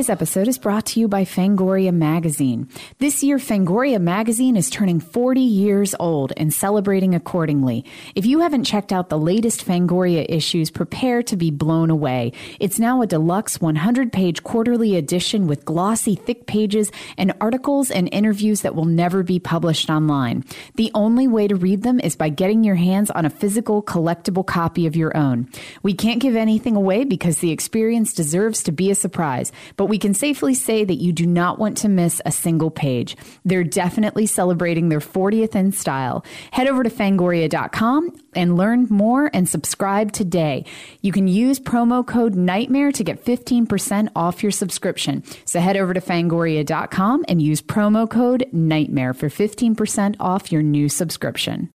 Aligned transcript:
Today's 0.00 0.08
episode 0.08 0.48
is 0.48 0.56
brought 0.56 0.86
to 0.86 1.00
you 1.00 1.08
by 1.08 1.26
Fangoria 1.26 1.92
Magazine. 1.92 2.70
This 3.00 3.22
year, 3.22 3.36
Fangoria 3.36 4.00
Magazine 4.00 4.56
is 4.56 4.70
turning 4.70 4.98
40 4.98 5.42
years 5.42 5.94
old 6.00 6.32
and 6.38 6.54
celebrating 6.54 7.14
accordingly. 7.14 7.84
If 8.14 8.24
you 8.24 8.40
haven't 8.40 8.64
checked 8.64 8.94
out 8.94 9.10
the 9.10 9.18
latest 9.18 9.62
Fangoria 9.62 10.24
issues, 10.26 10.70
prepare 10.70 11.22
to 11.24 11.36
be 11.36 11.50
blown 11.50 11.90
away. 11.90 12.32
It's 12.58 12.78
now 12.78 13.02
a 13.02 13.06
deluxe 13.06 13.60
100 13.60 14.10
page 14.10 14.42
quarterly 14.42 14.96
edition 14.96 15.46
with 15.46 15.66
glossy, 15.66 16.14
thick 16.14 16.46
pages 16.46 16.90
and 17.18 17.34
articles 17.38 17.90
and 17.90 18.08
interviews 18.10 18.62
that 18.62 18.74
will 18.74 18.86
never 18.86 19.22
be 19.22 19.38
published 19.38 19.90
online. 19.90 20.46
The 20.76 20.90
only 20.94 21.28
way 21.28 21.46
to 21.46 21.56
read 21.56 21.82
them 21.82 22.00
is 22.00 22.16
by 22.16 22.30
getting 22.30 22.64
your 22.64 22.76
hands 22.76 23.10
on 23.10 23.26
a 23.26 23.30
physical, 23.30 23.82
collectible 23.82 24.46
copy 24.46 24.86
of 24.86 24.96
your 24.96 25.14
own. 25.14 25.50
We 25.82 25.92
can't 25.92 26.22
give 26.22 26.36
anything 26.36 26.74
away 26.74 27.04
because 27.04 27.40
the 27.40 27.50
experience 27.50 28.14
deserves 28.14 28.62
to 28.62 28.72
be 28.72 28.90
a 28.90 28.94
surprise 28.94 29.52
but 29.76 29.89
we 29.90 29.98
can 29.98 30.14
safely 30.14 30.54
say 30.54 30.84
that 30.84 31.02
you 31.02 31.12
do 31.12 31.26
not 31.26 31.58
want 31.58 31.76
to 31.78 31.88
miss 31.88 32.22
a 32.24 32.30
single 32.32 32.70
page. 32.70 33.16
They're 33.44 33.64
definitely 33.64 34.26
celebrating 34.26 34.88
their 34.88 35.00
40th 35.00 35.54
in 35.54 35.72
style. 35.72 36.24
Head 36.52 36.68
over 36.68 36.82
to 36.82 36.90
fangoria.com 36.90 38.16
and 38.34 38.56
learn 38.56 38.86
more 38.88 39.30
and 39.34 39.48
subscribe 39.48 40.12
today. 40.12 40.64
You 41.02 41.10
can 41.10 41.26
use 41.26 41.58
promo 41.58 42.06
code 42.06 42.34
NIGHTMARE 42.34 42.94
to 42.94 43.04
get 43.04 43.24
15% 43.24 44.08
off 44.14 44.42
your 44.42 44.52
subscription. 44.52 45.24
So 45.44 45.58
head 45.58 45.76
over 45.76 45.92
to 45.92 46.00
fangoria.com 46.00 47.24
and 47.28 47.42
use 47.42 47.60
promo 47.60 48.08
code 48.08 48.46
NIGHTMARE 48.54 49.16
for 49.16 49.28
15% 49.28 50.16
off 50.20 50.52
your 50.52 50.62
new 50.62 50.88
subscription. 50.88 51.72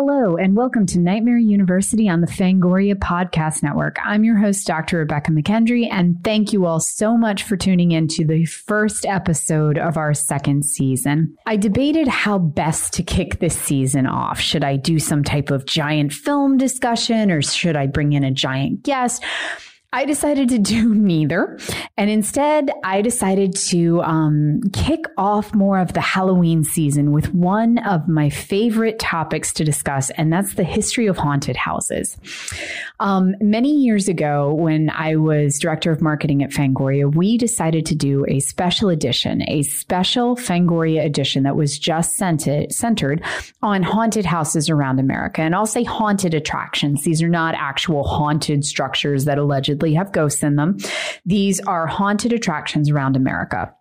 Hello, 0.00 0.36
and 0.36 0.54
welcome 0.54 0.86
to 0.86 1.00
Nightmare 1.00 1.38
University 1.38 2.08
on 2.08 2.20
the 2.20 2.28
Fangoria 2.28 2.94
Podcast 2.94 3.64
Network. 3.64 3.96
I'm 4.04 4.22
your 4.22 4.36
host, 4.36 4.64
Dr. 4.64 4.98
Rebekah 4.98 5.32
McKendry, 5.32 5.88
and 5.90 6.22
thank 6.22 6.52
you 6.52 6.66
all 6.66 6.78
so 6.78 7.16
much 7.16 7.42
for 7.42 7.56
tuning 7.56 7.90
in 7.90 8.06
to 8.06 8.24
the 8.24 8.44
first 8.44 9.04
episode 9.04 9.76
of 9.76 9.96
our 9.96 10.14
second 10.14 10.64
season. 10.64 11.36
I 11.46 11.56
debated 11.56 12.06
how 12.06 12.38
best 12.38 12.92
to 12.92 13.02
kick 13.02 13.40
this 13.40 13.58
season 13.58 14.06
off. 14.06 14.38
Should 14.38 14.62
I 14.62 14.76
do 14.76 15.00
some 15.00 15.24
type 15.24 15.50
of 15.50 15.66
giant 15.66 16.12
film 16.12 16.58
discussion, 16.58 17.32
or 17.32 17.42
should 17.42 17.74
I 17.74 17.88
bring 17.88 18.12
in 18.12 18.22
a 18.22 18.30
giant 18.30 18.84
guest? 18.84 19.24
I 19.90 20.04
decided 20.04 20.50
to 20.50 20.58
do 20.58 20.94
neither. 20.94 21.58
And 21.96 22.10
instead, 22.10 22.70
I 22.84 23.00
decided 23.00 23.56
to 23.56 24.02
um, 24.02 24.60
kick 24.74 25.04
off 25.16 25.54
more 25.54 25.78
of 25.78 25.94
the 25.94 26.00
Halloween 26.00 26.62
season 26.62 27.10
with 27.12 27.34
one 27.34 27.78
of 27.78 28.06
my 28.06 28.28
favorite 28.28 28.98
topics 28.98 29.52
to 29.54 29.64
discuss, 29.64 30.10
and 30.10 30.30
that's 30.30 30.54
the 30.54 30.64
history 30.64 31.06
of 31.06 31.16
haunted 31.16 31.56
houses. 31.56 32.18
Um, 33.00 33.34
many 33.40 33.74
years 33.74 34.08
ago, 34.08 34.52
when 34.52 34.90
I 34.90 35.16
was 35.16 35.58
director 35.58 35.90
of 35.90 36.02
marketing 36.02 36.42
at 36.42 36.50
Fangoria, 36.50 37.12
we 37.12 37.38
decided 37.38 37.86
to 37.86 37.94
do 37.94 38.26
a 38.28 38.40
special 38.40 38.90
edition, 38.90 39.42
a 39.48 39.62
special 39.62 40.36
Fangoria 40.36 41.02
edition 41.04 41.44
that 41.44 41.56
was 41.56 41.78
just 41.78 42.16
centered, 42.16 42.72
centered 42.72 43.24
on 43.62 43.82
haunted 43.82 44.26
houses 44.26 44.68
around 44.68 45.00
America. 45.00 45.40
And 45.40 45.54
I'll 45.54 45.66
say 45.66 45.82
haunted 45.82 46.34
attractions. 46.34 47.04
These 47.04 47.22
are 47.22 47.28
not 47.28 47.54
actual 47.54 48.04
haunted 48.04 48.66
structures 48.66 49.24
that 49.24 49.38
allegedly 49.38 49.77
allegedly 49.78 49.94
have 49.94 50.12
ghosts 50.12 50.42
in 50.42 50.56
them. 50.56 50.78
These 51.24 51.60
are 51.60 51.86
haunted 51.86 52.32
attractions 52.32 52.90
around 52.90 53.16
America. 53.16 53.74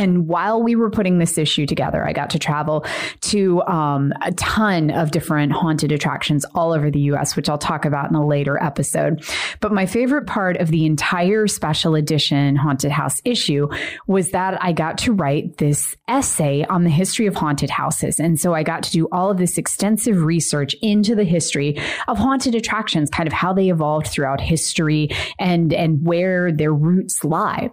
And 0.00 0.26
while 0.26 0.62
we 0.62 0.76
were 0.76 0.88
putting 0.88 1.18
this 1.18 1.36
issue 1.36 1.66
together, 1.66 2.08
I 2.08 2.14
got 2.14 2.30
to 2.30 2.38
travel 2.38 2.86
to 3.20 3.62
um, 3.64 4.14
a 4.22 4.32
ton 4.32 4.90
of 4.90 5.10
different 5.10 5.52
haunted 5.52 5.92
attractions 5.92 6.46
all 6.54 6.72
over 6.72 6.90
the 6.90 7.00
US, 7.12 7.36
which 7.36 7.50
I'll 7.50 7.58
talk 7.58 7.84
about 7.84 8.08
in 8.08 8.16
a 8.16 8.26
later 8.26 8.60
episode. 8.62 9.22
But 9.60 9.72
my 9.72 9.84
favorite 9.84 10.26
part 10.26 10.56
of 10.56 10.68
the 10.68 10.86
entire 10.86 11.46
special 11.46 11.94
edition 11.94 12.56
haunted 12.56 12.90
house 12.90 13.20
issue 13.26 13.68
was 14.06 14.30
that 14.30 14.56
I 14.64 14.72
got 14.72 14.96
to 14.98 15.12
write 15.12 15.58
this 15.58 15.94
essay 16.08 16.64
on 16.64 16.84
the 16.84 16.90
history 16.90 17.26
of 17.26 17.34
haunted 17.34 17.68
houses. 17.68 18.18
And 18.18 18.40
so 18.40 18.54
I 18.54 18.62
got 18.62 18.82
to 18.84 18.90
do 18.90 19.06
all 19.12 19.30
of 19.30 19.36
this 19.36 19.58
extensive 19.58 20.22
research 20.22 20.74
into 20.80 21.14
the 21.14 21.24
history 21.24 21.78
of 22.08 22.16
haunted 22.16 22.54
attractions, 22.54 23.10
kind 23.10 23.26
of 23.26 23.34
how 23.34 23.52
they 23.52 23.68
evolved 23.68 24.06
throughout 24.06 24.40
history 24.40 25.10
and, 25.38 25.74
and 25.74 26.06
where 26.06 26.50
their 26.50 26.72
roots 26.72 27.22
lie. 27.22 27.70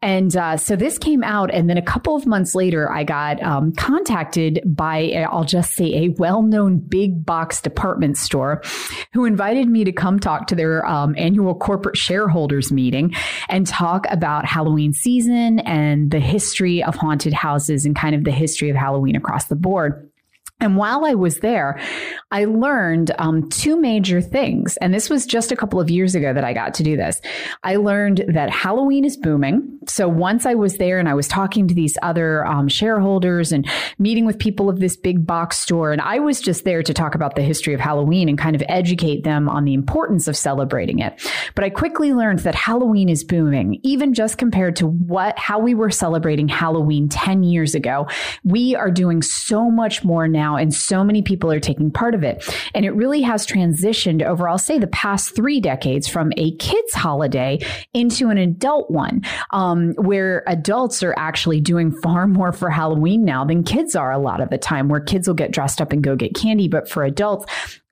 And 0.00 0.34
uh, 0.34 0.56
so 0.56 0.74
this 0.74 0.96
came 0.96 1.22
out 1.22 1.52
and 1.52 1.65
and 1.66 1.70
then 1.70 1.78
a 1.78 1.82
couple 1.82 2.14
of 2.14 2.26
months 2.26 2.54
later, 2.54 2.88
I 2.92 3.02
got 3.02 3.42
um, 3.42 3.72
contacted 3.72 4.62
by, 4.64 5.26
I'll 5.28 5.42
just 5.42 5.72
say, 5.72 6.04
a 6.04 6.08
well 6.10 6.42
known 6.42 6.78
big 6.78 7.26
box 7.26 7.60
department 7.60 8.18
store 8.18 8.62
who 9.12 9.24
invited 9.24 9.68
me 9.68 9.82
to 9.82 9.90
come 9.90 10.20
talk 10.20 10.46
to 10.46 10.54
their 10.54 10.86
um, 10.86 11.16
annual 11.18 11.56
corporate 11.56 11.96
shareholders 11.96 12.70
meeting 12.70 13.16
and 13.48 13.66
talk 13.66 14.06
about 14.10 14.44
Halloween 14.44 14.92
season 14.92 15.58
and 15.58 16.12
the 16.12 16.20
history 16.20 16.84
of 16.84 16.94
haunted 16.94 17.32
houses 17.32 17.84
and 17.84 17.96
kind 17.96 18.14
of 18.14 18.22
the 18.22 18.30
history 18.30 18.70
of 18.70 18.76
Halloween 18.76 19.16
across 19.16 19.46
the 19.46 19.56
board. 19.56 20.08
And 20.58 20.78
while 20.78 21.04
I 21.04 21.12
was 21.12 21.40
there, 21.40 21.78
I 22.30 22.46
learned 22.46 23.12
um, 23.18 23.50
two 23.50 23.78
major 23.78 24.22
things. 24.22 24.78
And 24.78 24.94
this 24.94 25.10
was 25.10 25.26
just 25.26 25.52
a 25.52 25.56
couple 25.56 25.80
of 25.80 25.90
years 25.90 26.14
ago 26.14 26.32
that 26.32 26.44
I 26.44 26.54
got 26.54 26.72
to 26.74 26.82
do 26.82 26.96
this. 26.96 27.20
I 27.62 27.76
learned 27.76 28.24
that 28.28 28.48
Halloween 28.48 29.04
is 29.04 29.18
booming. 29.18 29.78
So 29.86 30.08
once 30.08 30.46
I 30.46 30.54
was 30.54 30.78
there 30.78 30.98
and 30.98 31.10
I 31.10 31.14
was 31.14 31.28
talking 31.28 31.68
to 31.68 31.74
these 31.74 31.98
other 32.00 32.46
um, 32.46 32.68
shareholders 32.68 33.52
and 33.52 33.68
meeting 33.98 34.24
with 34.24 34.38
people 34.38 34.70
of 34.70 34.80
this 34.80 34.96
big 34.96 35.26
box 35.26 35.58
store, 35.58 35.92
and 35.92 36.00
I 36.00 36.20
was 36.20 36.40
just 36.40 36.64
there 36.64 36.82
to 36.82 36.94
talk 36.94 37.14
about 37.14 37.36
the 37.36 37.42
history 37.42 37.74
of 37.74 37.80
Halloween 37.80 38.26
and 38.26 38.38
kind 38.38 38.56
of 38.56 38.62
educate 38.66 39.24
them 39.24 39.50
on 39.50 39.64
the 39.64 39.74
importance 39.74 40.26
of 40.26 40.38
celebrating 40.38 41.00
it. 41.00 41.22
But 41.54 41.64
I 41.66 41.70
quickly 41.70 42.14
learned 42.14 42.40
that 42.40 42.54
Halloween 42.54 43.10
is 43.10 43.24
booming, 43.24 43.78
even 43.82 44.14
just 44.14 44.38
compared 44.38 44.76
to 44.76 44.86
what, 44.86 45.38
how 45.38 45.58
we 45.58 45.74
were 45.74 45.90
celebrating 45.90 46.48
Halloween 46.48 47.10
10 47.10 47.42
years 47.42 47.74
ago. 47.74 48.08
We 48.42 48.74
are 48.74 48.90
doing 48.90 49.20
so 49.20 49.70
much 49.70 50.02
more 50.02 50.26
now 50.26 50.45
now, 50.46 50.56
and 50.56 50.72
so 50.72 51.02
many 51.02 51.22
people 51.22 51.50
are 51.50 51.60
taking 51.60 51.90
part 51.90 52.14
of 52.14 52.22
it. 52.22 52.44
And 52.74 52.84
it 52.84 52.92
really 52.92 53.22
has 53.22 53.46
transitioned 53.46 54.22
over, 54.22 54.48
I'll 54.48 54.58
say, 54.58 54.78
the 54.78 54.86
past 54.86 55.34
three 55.34 55.60
decades 55.60 56.08
from 56.08 56.32
a 56.36 56.54
kids' 56.56 56.94
holiday 56.94 57.58
into 57.92 58.28
an 58.28 58.38
adult 58.38 58.90
one, 58.90 59.22
um, 59.50 59.94
where 59.94 60.44
adults 60.46 61.02
are 61.02 61.14
actually 61.18 61.60
doing 61.60 61.90
far 62.02 62.26
more 62.26 62.52
for 62.52 62.70
Halloween 62.70 63.24
now 63.24 63.44
than 63.44 63.64
kids 63.64 63.96
are 63.96 64.12
a 64.12 64.18
lot 64.18 64.40
of 64.40 64.50
the 64.50 64.58
time, 64.58 64.88
where 64.88 65.00
kids 65.00 65.26
will 65.26 65.34
get 65.34 65.50
dressed 65.50 65.80
up 65.80 65.92
and 65.92 66.02
go 66.02 66.14
get 66.16 66.34
candy. 66.34 66.68
But 66.68 66.88
for 66.88 67.02
adults, 67.02 67.46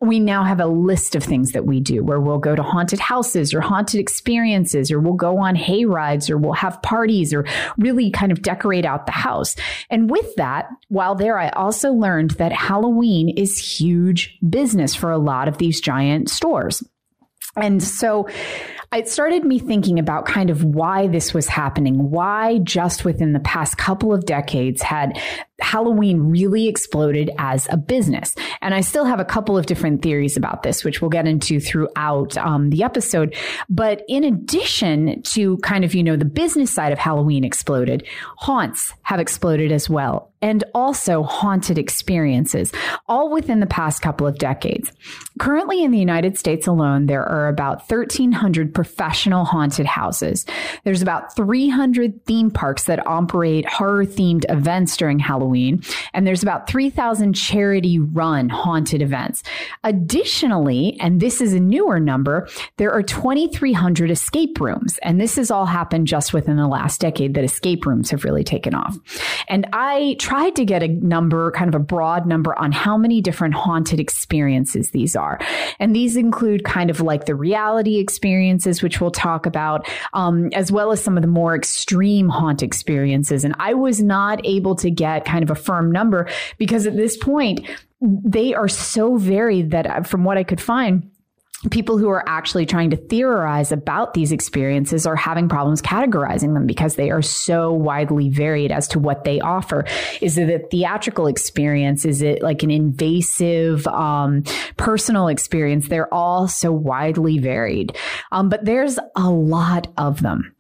we 0.05 0.21
now 0.21 0.45
have 0.45 0.61
a 0.61 0.67
list 0.67 1.15
of 1.15 1.25
things 1.25 1.53
that 1.53 1.67
we 1.67 1.81
do 1.81 2.05
where 2.05 2.21
we'll 2.21 2.39
go 2.39 2.55
to 2.55 2.63
haunted 2.63 3.01
houses 3.01 3.53
or 3.55 3.61
haunted 3.61 4.01
experiences, 4.01 4.91
or 4.91 5.01
we'll 5.01 5.15
go 5.15 5.39
on 5.39 5.57
hay 5.57 5.85
rides, 5.85 6.31
or 6.31 6.39
we'll 6.39 6.53
have 6.53 6.81
parties, 6.83 7.35
or 7.35 7.45
really 7.79 8.11
kind 8.11 8.31
of 8.31 8.43
decorate 8.43 8.85
out 8.85 9.07
the 9.07 9.13
house. 9.13 9.57
And 9.91 10.11
with 10.11 10.35
that, 10.37 10.69
while 10.89 11.15
there, 11.15 11.39
I 11.39 11.49
also 11.51 11.93
learned 11.93 12.33
that 12.33 12.53
Halloween 12.53 13.29
is 13.31 13.59
huge 13.59 14.39
business 14.49 14.95
for 14.95 15.11
a 15.11 15.19
lot 15.19 15.49
of 15.49 15.59
these 15.59 15.81
giant 15.81 16.31
stores. 16.31 16.83
And 17.57 17.81
so 17.83 18.29
it 18.93 19.09
started 19.09 19.45
me 19.45 19.59
thinking 19.59 19.99
about 19.99 20.27
kind 20.27 20.51
of 20.51 20.65
why 20.65 21.07
this 21.07 21.33
was 21.33 21.47
happening, 21.47 22.11
why 22.11 22.59
just 22.59 23.05
within 23.05 23.33
the 23.33 23.41
past 23.41 23.77
couple 23.79 24.13
of 24.13 24.25
decades 24.27 24.83
had 24.83 25.21
Halloween 25.65 26.21
really 26.21 26.69
exploded 26.69 27.31
as 27.39 27.67
a 27.71 27.77
business. 27.77 28.35
And 28.61 28.75
I 28.75 28.83
still 28.83 29.07
have 29.07 29.19
a 29.19 29.25
couple 29.25 29.57
of 29.57 29.67
different 29.67 30.03
theories 30.03 30.37
about 30.37 30.63
this, 30.63 30.85
which 30.85 31.01
we'll 31.01 31.09
get 31.09 31.27
into 31.27 31.59
throughout 31.59 32.37
um, 32.37 32.71
the 32.71 32.83
episode. 32.83 33.35
But 33.69 34.03
in 34.07 34.25
addition 34.25 35.23
to 35.23 35.57
kind 35.59 35.85
of, 35.85 35.95
you 35.95 36.03
know, 36.03 36.17
the 36.17 36.27
business 36.27 36.71
side 36.71 36.93
of 36.93 36.99
Halloween 36.99 37.45
exploded, 37.45 38.07
haunts 38.37 38.93
have 39.03 39.21
exploded 39.21 39.73
as 39.73 39.89
well. 39.89 40.31
And 40.43 40.63
also 40.75 41.23
haunted 41.23 41.79
experiences, 41.79 42.71
all 43.09 43.33
within 43.33 43.61
the 43.61 43.67
past 43.67 44.03
couple 44.03 44.27
of 44.27 44.37
decades. 44.37 44.93
Currently 45.41 45.83
in 45.83 45.91
the 45.91 45.99
United 45.99 46.37
States 46.37 46.67
alone, 46.67 47.07
there 47.07 47.25
are 47.25 47.49
about 47.49 47.91
1,300 47.91 48.75
professional 48.75 49.47
haunted 49.47 49.87
houses. 49.87 50.45
There's 50.85 51.01
about 51.01 51.35
300 51.35 52.27
theme 52.27 52.51
parks 52.51 52.85
that 52.85 53.07
operate 53.07 53.67
horror 53.67 54.05
themed 54.05 54.45
events 54.51 54.99
during 54.99 55.19
Halloween 55.19 55.54
Halloween, 55.55 55.83
and 56.13 56.27
there's 56.27 56.43
about 56.43 56.69
3,000 56.69 57.33
charity 57.35 57.99
run 57.99 58.49
haunted 58.49 59.03
events. 59.03 59.43
Additionally, 59.85 60.97
and 61.01 61.21
this 61.21 61.41
is 61.41 61.53
a 61.53 61.61
newer 61.61 62.01
number, 62.01 62.49
there 62.77 62.93
are 62.93 63.03
2,300 63.03 64.11
escape 64.11 64.61
rooms. 64.61 64.99
And 65.03 65.21
this 65.21 65.37
has 65.37 65.51
all 65.51 65.67
happened 65.67 66.07
just 66.07 66.33
within 66.33 66.57
the 66.57 66.67
last 66.67 67.01
decade 67.01 67.35
that 67.35 67.45
escape 67.45 67.87
rooms 67.87 68.11
have 68.11 68.25
really 68.25 68.43
taken 68.43 68.75
off. 68.75 68.97
And 69.49 69.67
I 69.73 70.17
tried 70.19 70.57
to 70.57 70.65
get 70.65 70.83
a 70.83 70.89
number, 70.89 71.53
kind 71.53 71.69
of 71.69 71.81
a 71.81 71.85
broad 71.85 72.27
number 72.27 72.59
on 72.59 72.73
how 72.73 72.97
many 72.97 73.21
different 73.21 73.55
haunted 73.55 74.01
experiences 74.01 74.91
these 74.91 75.15
are. 75.15 75.39
And 75.79 75.95
these 75.95 76.17
include 76.17 76.65
kind 76.65 76.91
of 76.91 77.01
like 77.01 77.27
the 77.27 77.35
reality 77.35 77.99
experiences, 77.99 78.83
which 78.83 79.01
we'll 79.01 79.11
talk 79.11 79.47
about, 79.47 79.89
um, 80.15 80.49
as 80.53 80.73
well 80.73 80.91
as 80.91 81.03
some 81.03 81.17
of 81.17 81.23
the 81.23 81.29
more 81.29 81.55
extreme 81.55 82.29
haunt 82.29 82.63
experiences. 82.63 83.45
And 83.45 83.55
I 83.59 83.75
was 83.75 84.03
not 84.03 84.41
able 84.45 84.75
to 84.77 84.91
get 84.91 85.27
kind 85.35 85.43
of 85.43 85.51
a 85.51 85.61
firm 85.61 85.91
number 85.91 86.29
because 86.59 86.87
at 86.87 86.97
this 86.97 87.17
point, 87.17 87.69
they 88.01 88.55
are 88.55 88.69
so 88.69 89.17
varied 89.17 89.73
that 89.73 89.87
uh, 89.87 90.03
from 90.03 90.23
what 90.23 90.39
I 90.39 90.45
could 90.45 90.61
find, 90.61 91.11
people 91.71 91.99
who 91.99 92.09
are 92.09 92.23
actually 92.29 92.67
trying 92.67 92.91
to 92.91 92.97
theorize 92.97 93.73
about 93.73 94.15
these 94.15 94.31
experiences 94.31 95.07
are 95.07 95.17
having 95.17 95.49
problems 95.49 95.83
categorizing 95.83 96.55
them 96.55 96.67
because 96.67 96.95
they 96.95 97.11
are 97.11 97.23
so 97.23 97.73
widely 97.73 98.29
varied 98.29 98.71
as 98.71 98.87
to 98.87 99.01
what 99.01 99.25
they 99.25 99.41
offer. 99.41 99.85
Is 100.21 100.39
it 100.39 100.51
a 100.51 100.65
theatrical 100.69 101.27
experience? 101.27 102.05
Is 102.05 102.23
it 102.23 102.43
like 102.43 102.63
an 102.63 102.71
invasive, 102.71 103.87
um, 103.89 104.45
personal 104.77 105.27
experience? 105.27 105.89
They're 105.89 106.13
all 106.15 106.47
so 106.47 106.71
widely 106.71 107.39
varied. 107.39 107.97
Um, 108.31 108.49
but 108.49 108.65
there's 108.65 109.01
a 109.17 109.31
lot 109.31 109.89
of 109.97 110.21
them. 110.21 110.55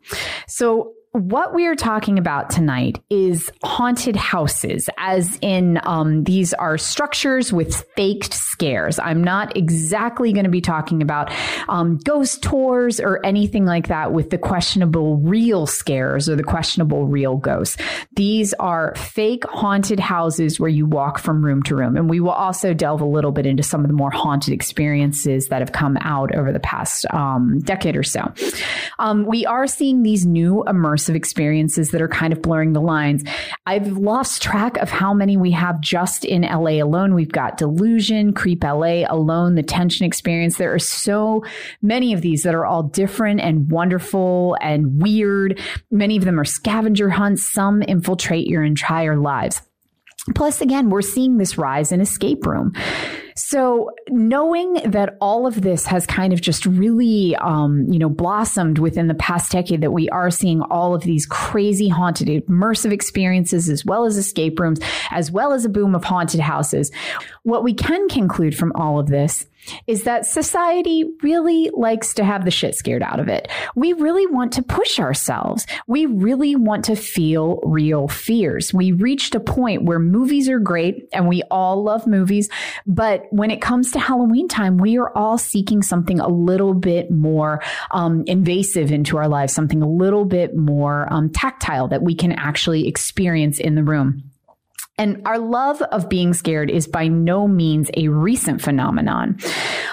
So 0.48 0.94
what 1.14 1.54
we 1.54 1.64
are 1.66 1.76
talking 1.76 2.18
about 2.18 2.50
tonight 2.50 3.00
is 3.08 3.48
haunted 3.62 4.16
houses, 4.16 4.90
as 4.98 5.38
in 5.40 5.78
um, 5.84 6.24
these 6.24 6.52
are 6.54 6.76
structures 6.76 7.52
with 7.52 7.84
faked 7.94 8.34
scares. 8.34 8.98
I'm 8.98 9.22
not 9.22 9.56
exactly 9.56 10.32
going 10.32 10.42
to 10.42 10.50
be 10.50 10.60
talking 10.60 11.02
about 11.02 11.30
um, 11.68 11.98
ghost 11.98 12.42
tours 12.42 12.98
or 12.98 13.24
anything 13.24 13.64
like 13.64 13.86
that 13.86 14.12
with 14.12 14.30
the 14.30 14.38
questionable 14.38 15.18
real 15.18 15.68
scares 15.68 16.28
or 16.28 16.34
the 16.34 16.42
questionable 16.42 17.06
real 17.06 17.36
ghosts. 17.36 17.76
These 18.16 18.52
are 18.54 18.92
fake 18.96 19.44
haunted 19.44 20.00
houses 20.00 20.58
where 20.58 20.68
you 20.68 20.84
walk 20.84 21.20
from 21.20 21.44
room 21.44 21.62
to 21.64 21.76
room. 21.76 21.96
And 21.96 22.10
we 22.10 22.18
will 22.18 22.30
also 22.30 22.74
delve 22.74 23.00
a 23.00 23.06
little 23.06 23.30
bit 23.30 23.46
into 23.46 23.62
some 23.62 23.82
of 23.82 23.86
the 23.86 23.94
more 23.94 24.10
haunted 24.10 24.52
experiences 24.52 25.46
that 25.46 25.60
have 25.60 25.70
come 25.70 25.96
out 26.00 26.34
over 26.34 26.50
the 26.50 26.58
past 26.58 27.06
um, 27.10 27.60
decade 27.60 27.96
or 27.96 28.02
so. 28.02 28.32
Um, 28.98 29.26
we 29.26 29.46
are 29.46 29.68
seeing 29.68 30.02
these 30.02 30.26
new 30.26 30.64
immersive 30.66 31.03
immersive 31.04 31.14
experiences 31.14 31.90
that 31.90 32.02
are 32.02 32.08
kind 32.08 32.32
of 32.32 32.42
blurring 32.42 32.72
the 32.72 32.80
lines. 32.80 33.24
I've 33.66 33.88
lost 33.96 34.42
track 34.42 34.76
of 34.78 34.90
how 34.90 35.14
many 35.14 35.36
we 35.36 35.50
have 35.52 35.80
just 35.80 36.24
in 36.24 36.42
LA 36.42 36.82
alone. 36.82 37.14
We've 37.14 37.32
got 37.32 37.58
Delusion, 37.58 38.32
Creep 38.32 38.62
LA, 38.64 39.04
Alone, 39.08 39.54
the 39.54 39.62
Tension 39.62 40.06
Experience. 40.06 40.56
There 40.56 40.74
are 40.74 40.78
so 40.78 41.44
many 41.82 42.12
of 42.12 42.20
these 42.20 42.42
that 42.42 42.54
are 42.54 42.66
all 42.66 42.82
different 42.82 43.40
and 43.40 43.70
wonderful 43.70 44.56
and 44.60 45.00
weird. 45.02 45.60
Many 45.90 46.16
of 46.16 46.24
them 46.24 46.40
are 46.40 46.44
scavenger 46.44 47.10
hunts. 47.10 47.44
Some 47.44 47.82
infiltrate 47.82 48.46
your 48.46 48.64
entire 48.64 49.16
lives. 49.16 49.62
Plus, 50.34 50.60
again, 50.60 50.88
we're 50.88 51.02
seeing 51.02 51.36
this 51.36 51.58
rise 51.58 51.92
in 51.92 52.00
escape 52.00 52.46
room. 52.46 52.72
So 53.36 53.90
knowing 54.08 54.74
that 54.84 55.16
all 55.20 55.46
of 55.46 55.62
this 55.62 55.86
has 55.86 56.06
kind 56.06 56.32
of 56.32 56.40
just 56.40 56.66
really, 56.66 57.34
um, 57.36 57.84
you 57.90 57.98
know, 57.98 58.08
blossomed 58.08 58.78
within 58.78 59.08
the 59.08 59.14
past 59.14 59.50
decade, 59.50 59.80
that 59.80 59.90
we 59.90 60.08
are 60.10 60.30
seeing 60.30 60.62
all 60.62 60.94
of 60.94 61.02
these 61.02 61.26
crazy 61.26 61.88
haunted 61.88 62.28
immersive 62.28 62.92
experiences, 62.92 63.68
as 63.68 63.84
well 63.84 64.04
as 64.04 64.16
escape 64.16 64.60
rooms, 64.60 64.78
as 65.10 65.32
well 65.32 65.52
as 65.52 65.64
a 65.64 65.68
boom 65.68 65.94
of 65.94 66.04
haunted 66.04 66.40
houses. 66.40 66.92
What 67.42 67.64
we 67.64 67.74
can 67.74 68.08
conclude 68.08 68.56
from 68.56 68.72
all 68.76 69.00
of 69.00 69.08
this 69.08 69.46
is 69.86 70.04
that 70.04 70.26
society 70.26 71.04
really 71.22 71.70
likes 71.74 72.14
to 72.14 72.24
have 72.24 72.44
the 72.44 72.50
shit 72.50 72.74
scared 72.74 73.02
out 73.02 73.20
of 73.20 73.28
it. 73.28 73.48
We 73.74 73.92
really 73.92 74.26
want 74.26 74.52
to 74.54 74.62
push 74.62 74.98
ourselves. 74.98 75.66
We 75.86 76.06
really 76.06 76.56
want 76.56 76.84
to 76.86 76.96
feel 76.96 77.60
real 77.64 78.08
fears. 78.08 78.72
We 78.74 78.92
reached 78.92 79.34
a 79.34 79.40
point 79.40 79.84
where 79.84 79.98
movies 79.98 80.48
are 80.48 80.58
great 80.58 81.08
and 81.12 81.28
we 81.28 81.42
all 81.50 81.82
love 81.82 82.06
movies. 82.06 82.48
But 82.86 83.26
when 83.30 83.50
it 83.50 83.60
comes 83.60 83.92
to 83.92 83.98
Halloween 83.98 84.48
time, 84.48 84.78
we 84.78 84.98
are 84.98 85.16
all 85.16 85.38
seeking 85.38 85.82
something 85.82 86.20
a 86.20 86.28
little 86.28 86.74
bit 86.74 87.10
more 87.10 87.62
um, 87.90 88.24
invasive 88.26 88.90
into 88.90 89.16
our 89.16 89.28
lives, 89.28 89.52
something 89.52 89.82
a 89.82 89.88
little 89.88 90.24
bit 90.24 90.56
more 90.56 91.12
um, 91.12 91.30
tactile 91.30 91.88
that 91.88 92.02
we 92.02 92.14
can 92.14 92.32
actually 92.32 92.88
experience 92.88 93.58
in 93.58 93.74
the 93.74 93.84
room. 93.84 94.30
And 94.96 95.22
our 95.24 95.38
love 95.38 95.82
of 95.82 96.08
being 96.08 96.34
scared 96.34 96.70
is 96.70 96.86
by 96.86 97.08
no 97.08 97.48
means 97.48 97.90
a 97.96 98.06
recent 98.08 98.62
phenomenon. 98.62 99.38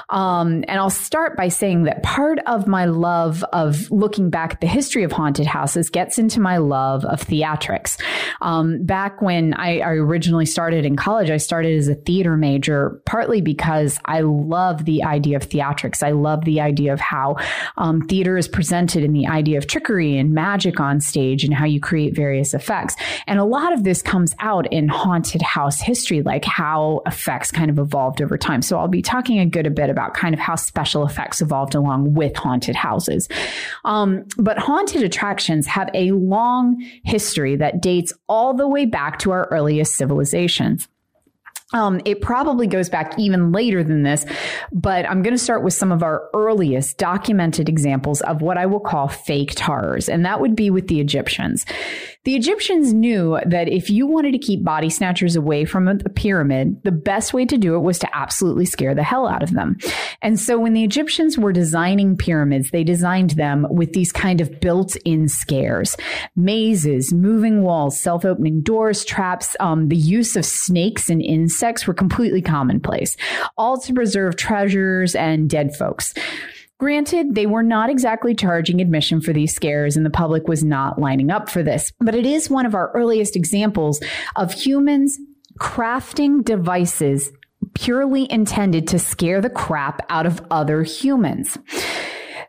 Um, 0.09 0.63
and 0.67 0.79
I'll 0.79 0.91
start 0.91 1.35
by 1.35 1.47
saying 1.47 1.83
that 1.83 2.03
part 2.03 2.37
of 2.45 2.67
my 2.67 2.85
love 2.85 3.43
of 3.45 3.89
looking 3.89 4.29
back 4.29 4.53
at 4.53 4.61
the 4.61 4.67
history 4.67 5.03
of 5.03 5.11
haunted 5.11 5.47
houses 5.47 5.89
gets 5.89 6.19
into 6.19 6.39
my 6.39 6.57
love 6.57 7.03
of 7.05 7.21
theatrics. 7.21 7.99
Um, 8.41 8.85
back 8.85 9.23
when 9.23 9.55
I, 9.55 9.79
I, 9.79 9.91
originally 9.93 10.45
started 10.45 10.85
in 10.85 10.95
college, 10.95 11.29
I 11.29 11.37
started 11.37 11.77
as 11.77 11.87
a 11.87 11.95
theater 11.95 12.37
major, 12.37 13.01
partly 13.05 13.41
because 13.41 13.99
I 14.05 14.21
love 14.21 14.85
the 14.85 15.03
idea 15.03 15.37
of 15.37 15.47
theatrics. 15.47 16.03
I 16.03 16.11
love 16.11 16.45
the 16.45 16.61
idea 16.61 16.93
of 16.93 16.99
how 16.99 17.37
um, 17.77 18.01
theater 18.01 18.37
is 18.37 18.47
presented 18.47 19.03
and 19.03 19.15
the 19.15 19.27
idea 19.27 19.57
of 19.57 19.65
trickery 19.65 20.17
and 20.17 20.33
magic 20.33 20.79
on 20.79 20.99
stage 20.99 21.43
and 21.43 21.53
how 21.53 21.65
you 21.65 21.79
create 21.79 22.15
various 22.15 22.53
effects. 22.53 22.95
And 23.25 23.39
a 23.39 23.45
lot 23.45 23.73
of 23.73 23.83
this 23.83 24.01
comes 24.01 24.35
out 24.39 24.71
in 24.71 24.90
haunted 24.91 25.41
house 25.41 25.79
history, 25.79 26.21
like 26.21 26.45
how 26.45 27.01
effects 27.05 27.51
kind 27.51 27.69
of 27.71 27.79
evolved 27.79 28.21
over 28.21 28.37
time. 28.37 28.61
So 28.61 28.77
I'll 28.77 28.87
be 28.87 29.01
talking 29.01 29.39
a 29.39 29.45
good 29.45 29.73
bit 29.73 29.89
about 29.89 30.13
kind 30.13 30.33
of 30.33 30.39
how 30.39 30.55
special 30.55 31.05
effects 31.05 31.41
evolved 31.41 31.75
along 31.75 32.13
with 32.13 32.35
haunted 32.35 32.75
houses. 32.75 33.27
Um, 33.85 34.25
but 34.37 34.57
haunted 34.57 35.03
attractions 35.03 35.67
have 35.67 35.89
a 35.93 36.11
long 36.11 36.79
history 37.03 37.55
that 37.55 37.81
dates 37.81 38.13
all 38.27 38.53
the 38.53 38.67
way 38.67 38.85
back 38.85 39.19
to 39.19 39.31
our 39.31 39.47
earliest 39.51 39.95
civilizations. 39.95 40.87
Um, 41.73 42.01
it 42.03 42.21
probably 42.21 42.67
goes 42.67 42.89
back 42.89 43.17
even 43.17 43.51
later 43.51 43.83
than 43.83 44.03
this, 44.03 44.25
but 44.73 45.09
I'm 45.09 45.21
going 45.21 45.33
to 45.33 45.41
start 45.41 45.63
with 45.63 45.73
some 45.73 45.91
of 45.91 46.03
our 46.03 46.29
earliest 46.33 46.97
documented 46.97 47.69
examples 47.69 48.21
of 48.21 48.41
what 48.41 48.57
I 48.57 48.65
will 48.65 48.79
call 48.79 49.07
fake 49.07 49.57
horrors, 49.57 50.09
and 50.09 50.25
that 50.25 50.41
would 50.41 50.55
be 50.55 50.69
with 50.69 50.87
the 50.87 50.99
Egyptians. 50.99 51.65
The 52.23 52.35
Egyptians 52.35 52.93
knew 52.93 53.39
that 53.45 53.67
if 53.67 53.89
you 53.89 54.05
wanted 54.05 54.33
to 54.33 54.37
keep 54.37 54.63
body 54.63 54.89
snatchers 54.89 55.35
away 55.35 55.65
from 55.65 55.87
a 55.87 55.95
pyramid, 55.95 56.83
the 56.83 56.91
best 56.91 57.33
way 57.33 57.45
to 57.45 57.57
do 57.57 57.75
it 57.75 57.79
was 57.79 57.97
to 57.99 58.15
absolutely 58.15 58.65
scare 58.65 58.93
the 58.93 59.01
hell 59.01 59.27
out 59.27 59.41
of 59.41 59.53
them. 59.53 59.77
And 60.21 60.39
so 60.39 60.59
when 60.59 60.73
the 60.73 60.83
Egyptians 60.83 61.37
were 61.37 61.51
designing 61.51 62.17
pyramids, 62.17 62.69
they 62.69 62.83
designed 62.83 63.31
them 63.31 63.65
with 63.69 63.93
these 63.93 64.11
kind 64.11 64.39
of 64.39 64.59
built-in 64.59 65.29
scares, 65.29 65.97
mazes, 66.35 67.11
moving 67.11 67.63
walls, 67.63 67.99
self-opening 67.99 68.61
doors, 68.61 69.03
traps, 69.03 69.55
um, 69.59 69.87
the 69.87 69.95
use 69.95 70.35
of 70.35 70.45
snakes 70.45 71.09
and 71.09 71.23
insects 71.23 71.60
insects 71.61 71.85
were 71.85 71.93
completely 71.93 72.41
commonplace, 72.41 73.15
all 73.55 73.79
to 73.79 73.93
preserve 73.93 74.35
treasures 74.35 75.13
and 75.13 75.47
dead 75.47 75.75
folks. 75.75 76.15
Granted, 76.79 77.35
they 77.35 77.45
were 77.45 77.61
not 77.61 77.91
exactly 77.91 78.33
charging 78.33 78.81
admission 78.81 79.21
for 79.21 79.31
these 79.31 79.53
scares, 79.53 79.95
and 79.95 80.03
the 80.03 80.09
public 80.09 80.47
was 80.47 80.63
not 80.63 80.97
lining 80.97 81.29
up 81.29 81.51
for 81.51 81.61
this, 81.61 81.93
but 81.99 82.15
it 82.15 82.25
is 82.25 82.49
one 82.49 82.65
of 82.65 82.73
our 82.73 82.91
earliest 82.95 83.35
examples 83.35 84.01
of 84.35 84.51
humans 84.51 85.19
crafting 85.59 86.43
devices 86.43 87.31
purely 87.75 88.29
intended 88.31 88.87
to 88.87 88.97
scare 88.97 89.39
the 89.39 89.49
crap 89.49 90.01
out 90.09 90.25
of 90.25 90.41
other 90.49 90.81
humans. 90.81 91.59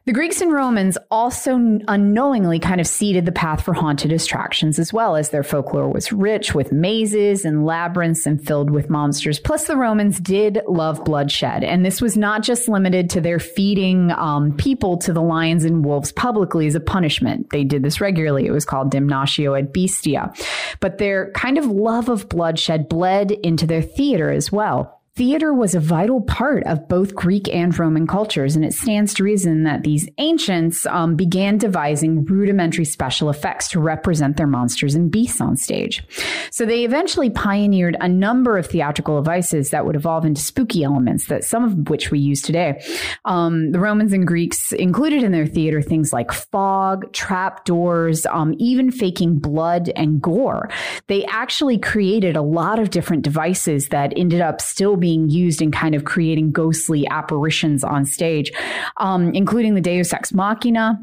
The 0.05 0.13
Greeks 0.13 0.41
and 0.41 0.53
Romans 0.53 0.99
also 1.13 1.55
unknowingly 1.87 2.59
kind 2.59 2.81
of 2.81 2.89
seeded 2.89 3.25
the 3.25 3.31
path 3.31 3.63
for 3.63 3.73
haunted 3.73 4.11
attractions 4.11 4.81
as 4.81 4.93
well, 4.93 5.15
as 5.15 5.31
their 5.31 5.45
folklore 5.45 5.93
was 5.93 6.11
rich 6.11 6.57
with 6.57 6.73
mazes 6.73 7.45
and 7.45 7.65
labyrinths 7.65 8.27
and 8.27 8.45
filled 8.45 8.69
with 8.69 8.91
monsters. 8.91 9.39
Plus, 9.39 9.69
the 9.69 9.77
Romans 9.77 10.19
did 10.19 10.61
love 10.67 11.05
bloodshed, 11.05 11.63
and 11.63 11.87
this 11.87 12.01
was 12.01 12.17
not 12.17 12.43
just 12.43 12.69
limited 12.69 13.11
to 13.11 13.21
their 13.21 13.39
feeding 13.39 14.11
um, 14.17 14.57
people 14.57 14.97
to 14.99 15.13
the 15.13 15.23
lions 15.23 15.65
and 15.65 15.85
wolves 15.85 16.11
publicly 16.11 16.67
as 16.67 16.75
a 16.75 16.81
punishment. 16.81 17.51
They 17.51 17.63
did 17.63 17.85
this 17.85 18.01
regularly. 18.01 18.45
It 18.45 18.51
was 18.51 18.65
called 18.65 18.91
damnatio 18.91 19.57
ad 19.57 19.73
bestia. 19.73 20.33
But 20.81 20.99
their 20.99 21.31
kind 21.31 21.59
of 21.59 21.67
love 21.67 22.09
of 22.09 22.29
bloodshed 22.29 22.89
bled 22.89 23.31
into 23.31 23.69
their 23.69 23.83
theater 23.83 24.33
as 24.33 24.51
well. 24.51 25.02
Theater 25.15 25.53
was 25.53 25.75
a 25.75 25.81
vital 25.81 26.23
part 26.23 26.65
of 26.65 26.89
both 26.89 27.15
Greek 27.15 27.47
and 27.55 27.79
Roman 27.79 28.07
cultures, 28.07 28.57
and 28.57 28.65
it 28.65 28.73
stands 28.73 29.13
to 29.15 29.25
reason 29.25 29.65
that 29.65 29.83
these 29.83 30.09
ancients 30.17 30.87
um, 30.87 31.17
began 31.17 31.59
devising 31.59 32.25
rudimentary 32.25 32.87
special 32.87 33.29
effects 33.29 33.69
to 33.69 33.81
represent 33.81 34.39
their 34.39 34.47
monsters 34.47 34.95
and 34.95 35.11
beasts 35.11 35.39
on 35.39 35.55
stage. 35.55 36.03
So 36.51 36.65
they 36.65 36.87
eventually 36.87 37.29
pioneered 37.29 37.95
a 38.01 38.09
number 38.09 38.57
of 38.57 38.67
theatrical 38.67 39.21
devices 39.21 39.69
that 39.69 39.85
would 39.85 39.97
evolve 39.97 40.25
into 40.25 40.41
spooky 40.41 40.83
elements, 40.83 41.27
that 41.27 41.45
some 41.45 41.63
of 41.63 41.91
which 41.91 42.11
we 42.11 42.19
use 42.19 42.41
today. 42.41 42.83
Um, 43.27 43.73
the 43.73 43.81
Romans 43.81 44.15
and 44.15 44.27
Greeks 44.27 44.73
included 44.73 45.23
in 45.23 45.33
their 45.33 45.47
theater 45.47 45.83
things 45.83 46.15
like 46.15 46.33
fog, 46.33 47.13
trap 47.13 47.67
doors, 47.67 48.25
um, 48.25 48.55
even 48.57 48.91
faking 48.91 49.41
blood 49.41 49.93
and 49.95 50.23
gore. 50.23 50.71
They 51.09 51.27
actually 51.27 51.79
created 51.79 52.35
a 52.35 52.41
lot 52.41 52.79
of 52.79 52.89
different 52.89 53.25
devices 53.25 53.89
that 53.89 54.15
ended 54.17 54.41
up 54.41 54.63
still 54.63 55.02
being 55.03 55.29
used 55.29 55.61
in 55.61 55.71
kind 55.71 55.95
of 55.95 56.07
creating 56.07 56.53
ghostly 56.53 57.07
apparitions 57.09 57.85
on 57.85 58.07
stage, 58.07 58.51
um, 58.97 59.35
including 59.35 59.75
the 59.75 59.83
Deus 59.83 60.13
Ex 60.15 60.33
Machina, 60.33 60.99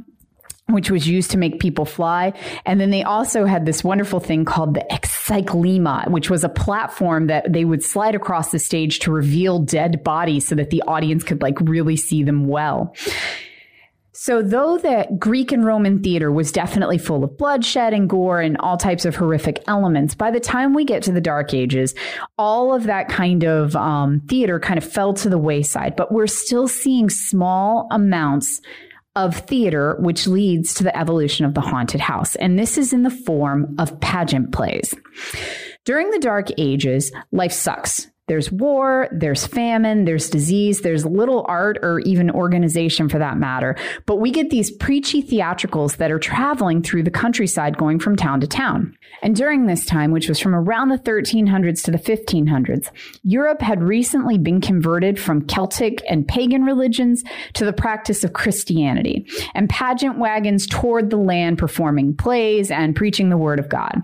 which 0.71 0.91
was 0.91 1.07
used 1.07 1.31
to 1.31 1.37
make 1.37 1.59
people 1.59 1.85
fly. 1.85 2.33
And 2.65 2.79
then 2.79 2.89
they 2.91 3.03
also 3.03 3.45
had 3.45 3.65
this 3.65 3.83
wonderful 3.83 4.19
thing 4.19 4.45
called 4.45 4.73
the 4.73 4.85
ekkyklema, 4.91 6.09
which 6.09 6.29
was 6.29 6.43
a 6.43 6.49
platform 6.49 7.27
that 7.27 7.51
they 7.51 7.65
would 7.65 7.83
slide 7.83 8.15
across 8.15 8.51
the 8.51 8.59
stage 8.59 8.99
to 8.99 9.11
reveal 9.11 9.59
dead 9.59 10.03
bodies 10.03 10.47
so 10.47 10.55
that 10.55 10.69
the 10.69 10.83
audience 10.87 11.23
could 11.23 11.41
like 11.41 11.59
really 11.61 11.95
see 11.95 12.23
them 12.23 12.47
well. 12.47 12.95
So, 14.21 14.41
though 14.41 14.77
the 14.77 15.07
Greek 15.17 15.53
and 15.53 15.63
Roman 15.63 16.03
theater 16.03 16.29
was 16.29 16.51
definitely 16.51 16.97
full 16.97 17.23
of 17.23 17.37
bloodshed 17.37 17.93
and 17.93 18.09
gore 18.09 18.41
and 18.41 18.57
all 18.57 18.75
types 18.75 19.05
of 19.05 19.15
horrific 19.15 19.63
elements, 19.65 20.13
by 20.13 20.29
the 20.29 20.41
time 20.41 20.73
we 20.73 20.83
get 20.83 21.03
to 21.03 21.13
the 21.13 21.21
Dark 21.21 21.53
Ages, 21.53 21.95
all 22.37 22.75
of 22.75 22.83
that 22.83 23.07
kind 23.07 23.45
of 23.45 23.77
um, 23.77 24.19
theater 24.27 24.59
kind 24.59 24.77
of 24.77 24.83
fell 24.83 25.13
to 25.13 25.29
the 25.29 25.37
wayside. 25.37 25.95
But 25.95 26.11
we're 26.11 26.27
still 26.27 26.67
seeing 26.67 27.09
small 27.09 27.87
amounts 27.91 28.59
of 29.15 29.37
theater, 29.37 29.95
which 30.01 30.27
leads 30.27 30.73
to 30.73 30.83
the 30.83 30.97
evolution 30.99 31.45
of 31.45 31.53
the 31.53 31.61
haunted 31.61 32.01
house. 32.01 32.35
And 32.35 32.59
this 32.59 32.77
is 32.77 32.91
in 32.91 33.03
the 33.03 33.09
form 33.09 33.73
of 33.79 34.01
pageant 34.01 34.51
plays. 34.51 34.93
During 35.85 36.11
the 36.11 36.19
Dark 36.19 36.49
Ages, 36.57 37.13
life 37.31 37.53
sucks. 37.53 38.07
There's 38.29 38.51
war, 38.51 39.09
there's 39.11 39.47
famine, 39.47 40.05
there's 40.05 40.29
disease, 40.29 40.81
there's 40.81 41.03
little 41.03 41.43
art 41.47 41.79
or 41.81 41.99
even 42.01 42.29
organization 42.29 43.09
for 43.09 43.17
that 43.17 43.37
matter. 43.37 43.75
But 44.05 44.17
we 44.17 44.29
get 44.29 44.51
these 44.51 44.69
preachy 44.69 45.23
theatricals 45.23 45.95
that 45.95 46.11
are 46.11 46.19
traveling 46.19 46.83
through 46.83 47.03
the 47.03 47.11
countryside 47.11 47.77
going 47.77 47.97
from 47.97 48.15
town 48.15 48.39
to 48.41 48.47
town. 48.47 48.95
And 49.23 49.35
during 49.35 49.65
this 49.65 49.83
time, 49.83 50.11
which 50.11 50.29
was 50.29 50.39
from 50.39 50.53
around 50.53 50.89
the 50.89 50.99
1300s 50.99 51.83
to 51.85 51.91
the 51.91 51.97
1500s, 51.97 52.91
Europe 53.23 53.61
had 53.61 53.81
recently 53.81 54.37
been 54.37 54.61
converted 54.61 55.19
from 55.19 55.47
Celtic 55.47 56.03
and 56.07 56.27
pagan 56.27 56.63
religions 56.63 57.23
to 57.53 57.65
the 57.65 57.73
practice 57.73 58.23
of 58.23 58.33
Christianity. 58.33 59.25
And 59.55 59.67
pageant 59.69 60.19
wagons 60.19 60.67
toured 60.67 61.09
the 61.09 61.17
land 61.17 61.57
performing 61.57 62.15
plays 62.15 62.69
and 62.69 62.95
preaching 62.95 63.29
the 63.29 63.37
word 63.37 63.59
of 63.59 63.69
God. 63.69 64.03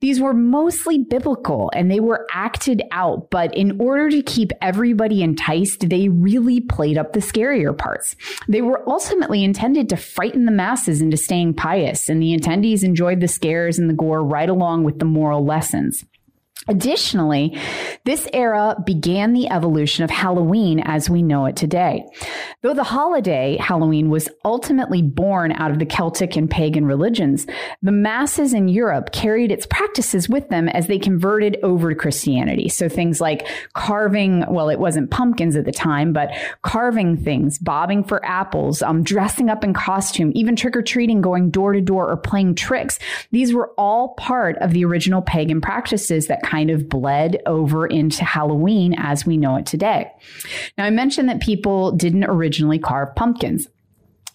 These 0.00 0.20
were 0.20 0.34
mostly 0.34 0.98
biblical 0.98 1.70
and 1.74 1.88
they 1.88 2.00
were 2.00 2.26
acted 2.32 2.82
out, 2.90 3.30
but 3.30 3.56
in 3.60 3.78
order 3.78 4.08
to 4.08 4.22
keep 4.22 4.52
everybody 4.62 5.22
enticed, 5.22 5.90
they 5.90 6.08
really 6.08 6.62
played 6.62 6.96
up 6.96 7.12
the 7.12 7.20
scarier 7.20 7.76
parts. 7.76 8.16
They 8.48 8.62
were 8.62 8.82
ultimately 8.88 9.44
intended 9.44 9.90
to 9.90 9.98
frighten 9.98 10.46
the 10.46 10.50
masses 10.50 11.02
into 11.02 11.18
staying 11.18 11.52
pious, 11.52 12.08
and 12.08 12.22
the 12.22 12.34
attendees 12.34 12.82
enjoyed 12.82 13.20
the 13.20 13.28
scares 13.28 13.78
and 13.78 13.90
the 13.90 13.94
gore 13.94 14.24
right 14.24 14.48
along 14.48 14.84
with 14.84 14.98
the 14.98 15.04
moral 15.04 15.44
lessons. 15.44 16.06
Additionally, 16.68 17.58
this 18.04 18.28
era 18.34 18.76
began 18.84 19.32
the 19.32 19.48
evolution 19.48 20.04
of 20.04 20.10
Halloween 20.10 20.80
as 20.80 21.08
we 21.08 21.22
know 21.22 21.46
it 21.46 21.56
today. 21.56 22.04
Though 22.60 22.74
the 22.74 22.84
holiday, 22.84 23.56
Halloween, 23.58 24.10
was 24.10 24.28
ultimately 24.44 25.00
born 25.00 25.52
out 25.52 25.70
of 25.70 25.78
the 25.78 25.86
Celtic 25.86 26.36
and 26.36 26.50
pagan 26.50 26.84
religions, 26.84 27.46
the 27.80 27.92
masses 27.92 28.52
in 28.52 28.68
Europe 28.68 29.12
carried 29.12 29.50
its 29.50 29.64
practices 29.64 30.28
with 30.28 30.50
them 30.50 30.68
as 30.68 30.86
they 30.86 30.98
converted 30.98 31.56
over 31.62 31.88
to 31.88 31.94
Christianity. 31.94 32.68
So 32.68 32.90
things 32.90 33.22
like 33.22 33.46
carving, 33.72 34.44
well, 34.48 34.68
it 34.68 34.78
wasn't 34.78 35.10
pumpkins 35.10 35.56
at 35.56 35.64
the 35.64 35.72
time, 35.72 36.12
but 36.12 36.30
carving 36.62 37.16
things, 37.16 37.58
bobbing 37.58 38.04
for 38.04 38.24
apples, 38.24 38.82
um, 38.82 39.02
dressing 39.02 39.48
up 39.48 39.64
in 39.64 39.72
costume, 39.72 40.30
even 40.34 40.56
trick 40.56 40.76
or 40.76 40.82
treating, 40.82 41.22
going 41.22 41.50
door 41.50 41.72
to 41.72 41.80
door, 41.80 42.10
or 42.10 42.18
playing 42.18 42.54
tricks. 42.54 42.98
These 43.30 43.54
were 43.54 43.70
all 43.78 44.10
part 44.14 44.58
of 44.58 44.72
the 44.72 44.84
original 44.84 45.22
pagan 45.22 45.62
practices 45.62 46.26
that 46.26 46.42
kind 46.50 46.70
of 46.70 46.88
bled 46.88 47.40
over 47.46 47.86
into 47.86 48.24
Halloween 48.24 48.94
as 48.98 49.24
we 49.24 49.36
know 49.36 49.56
it 49.56 49.66
today. 49.66 50.10
Now, 50.76 50.84
I 50.84 50.90
mentioned 50.90 51.28
that 51.28 51.40
people 51.40 51.92
didn't 51.92 52.24
originally 52.24 52.78
carve 52.78 53.14
pumpkins. 53.14 53.68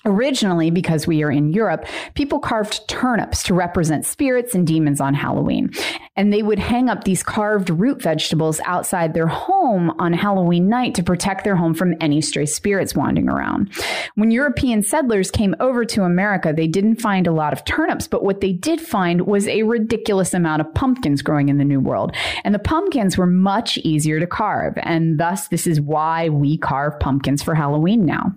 Originally, 0.05 0.69
because 0.69 1.07
we 1.07 1.23
are 1.23 1.31
in 1.31 1.51
Europe, 1.51 1.85
people 2.13 2.39
carved 2.39 2.87
turnips 2.87 3.41
to 3.43 3.53
represent 3.53 4.05
spirits 4.05 4.53
and 4.53 4.67
demons 4.67 5.01
on 5.01 5.13
Halloween. 5.13 5.71
And 6.15 6.31
they 6.31 6.43
would 6.43 6.59
hang 6.59 6.89
up 6.89 7.03
these 7.03 7.23
carved 7.23 7.69
root 7.69 8.01
vegetables 8.01 8.59
outside 8.65 9.13
their 9.13 9.27
home 9.27 9.91
on 9.99 10.13
Halloween 10.13 10.69
night 10.69 10.95
to 10.95 11.03
protect 11.03 11.43
their 11.43 11.55
home 11.55 11.73
from 11.73 11.95
any 11.99 12.21
stray 12.21 12.45
spirits 12.45 12.95
wandering 12.95 13.29
around. 13.29 13.73
When 14.13 14.29
European 14.29 14.83
settlers 14.83 15.31
came 15.31 15.55
over 15.59 15.85
to 15.85 16.03
America, 16.03 16.53
they 16.55 16.67
didn't 16.67 17.01
find 17.01 17.25
a 17.25 17.33
lot 17.33 17.51
of 17.51 17.65
turnips, 17.65 18.07
but 18.07 18.23
what 18.23 18.41
they 18.41 18.53
did 18.53 18.79
find 18.79 19.21
was 19.21 19.47
a 19.47 19.63
ridiculous 19.63 20.33
amount 20.33 20.61
of 20.61 20.73
pumpkins 20.73 21.21
growing 21.21 21.49
in 21.49 21.57
the 21.57 21.65
New 21.65 21.79
World. 21.79 22.15
And 22.43 22.53
the 22.53 22.59
pumpkins 22.59 23.17
were 23.17 23.27
much 23.27 23.77
easier 23.79 24.19
to 24.19 24.27
carve. 24.27 24.73
And 24.77 25.19
thus, 25.19 25.47
this 25.47 25.65
is 25.65 25.81
why 25.81 26.29
we 26.29 26.57
carve 26.57 26.99
pumpkins 26.99 27.41
for 27.41 27.55
Halloween 27.55 28.05
now. 28.05 28.33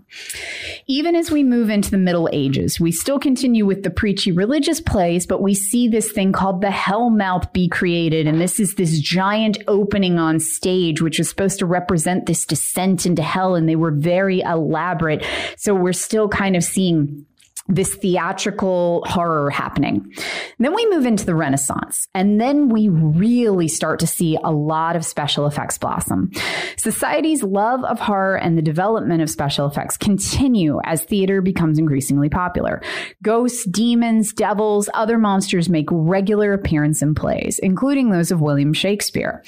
Even 0.86 1.14
as 1.14 1.30
we 1.30 1.42
move 1.42 1.57
into 1.64 1.90
the 1.90 1.98
Middle 1.98 2.28
Ages, 2.32 2.80
we 2.80 2.92
still 2.92 3.18
continue 3.18 3.66
with 3.66 3.82
the 3.82 3.90
preachy 3.90 4.32
religious 4.32 4.80
plays, 4.80 5.26
but 5.26 5.42
we 5.42 5.54
see 5.54 5.88
this 5.88 6.10
thing 6.12 6.32
called 6.32 6.60
the 6.60 6.68
Hellmouth 6.68 7.52
be 7.52 7.68
created. 7.68 8.26
And 8.26 8.40
this 8.40 8.60
is 8.60 8.74
this 8.74 8.98
giant 8.98 9.58
opening 9.66 10.18
on 10.18 10.40
stage, 10.40 11.02
which 11.02 11.18
was 11.18 11.28
supposed 11.28 11.58
to 11.58 11.66
represent 11.66 12.26
this 12.26 12.46
descent 12.46 13.06
into 13.06 13.22
hell. 13.22 13.54
And 13.54 13.68
they 13.68 13.76
were 13.76 13.90
very 13.90 14.40
elaborate. 14.40 15.24
So 15.56 15.74
we're 15.74 15.92
still 15.92 16.28
kind 16.28 16.56
of 16.56 16.64
seeing 16.64 17.26
this 17.68 17.94
theatrical 17.94 19.04
horror 19.06 19.50
happening. 19.50 20.12
Then 20.58 20.74
we 20.74 20.88
move 20.88 21.04
into 21.04 21.26
the 21.26 21.34
Renaissance, 21.34 22.08
and 22.14 22.40
then 22.40 22.68
we 22.70 22.88
really 22.88 23.68
start 23.68 24.00
to 24.00 24.06
see 24.06 24.38
a 24.42 24.50
lot 24.50 24.96
of 24.96 25.04
special 25.04 25.46
effects 25.46 25.78
blossom. 25.78 26.30
Society's 26.76 27.42
love 27.42 27.84
of 27.84 28.00
horror 28.00 28.36
and 28.36 28.56
the 28.56 28.62
development 28.62 29.22
of 29.22 29.30
special 29.30 29.66
effects 29.66 29.96
continue 29.96 30.80
as 30.84 31.02
theater 31.02 31.42
becomes 31.42 31.78
increasingly 31.78 32.28
popular. 32.28 32.82
Ghosts, 33.22 33.64
demons, 33.66 34.32
devils, 34.32 34.88
other 34.94 35.18
monsters 35.18 35.68
make 35.68 35.88
regular 35.90 36.54
appearance 36.54 37.02
in 37.02 37.14
plays, 37.14 37.58
including 37.58 38.10
those 38.10 38.30
of 38.30 38.40
William 38.40 38.72
Shakespeare. 38.72 39.42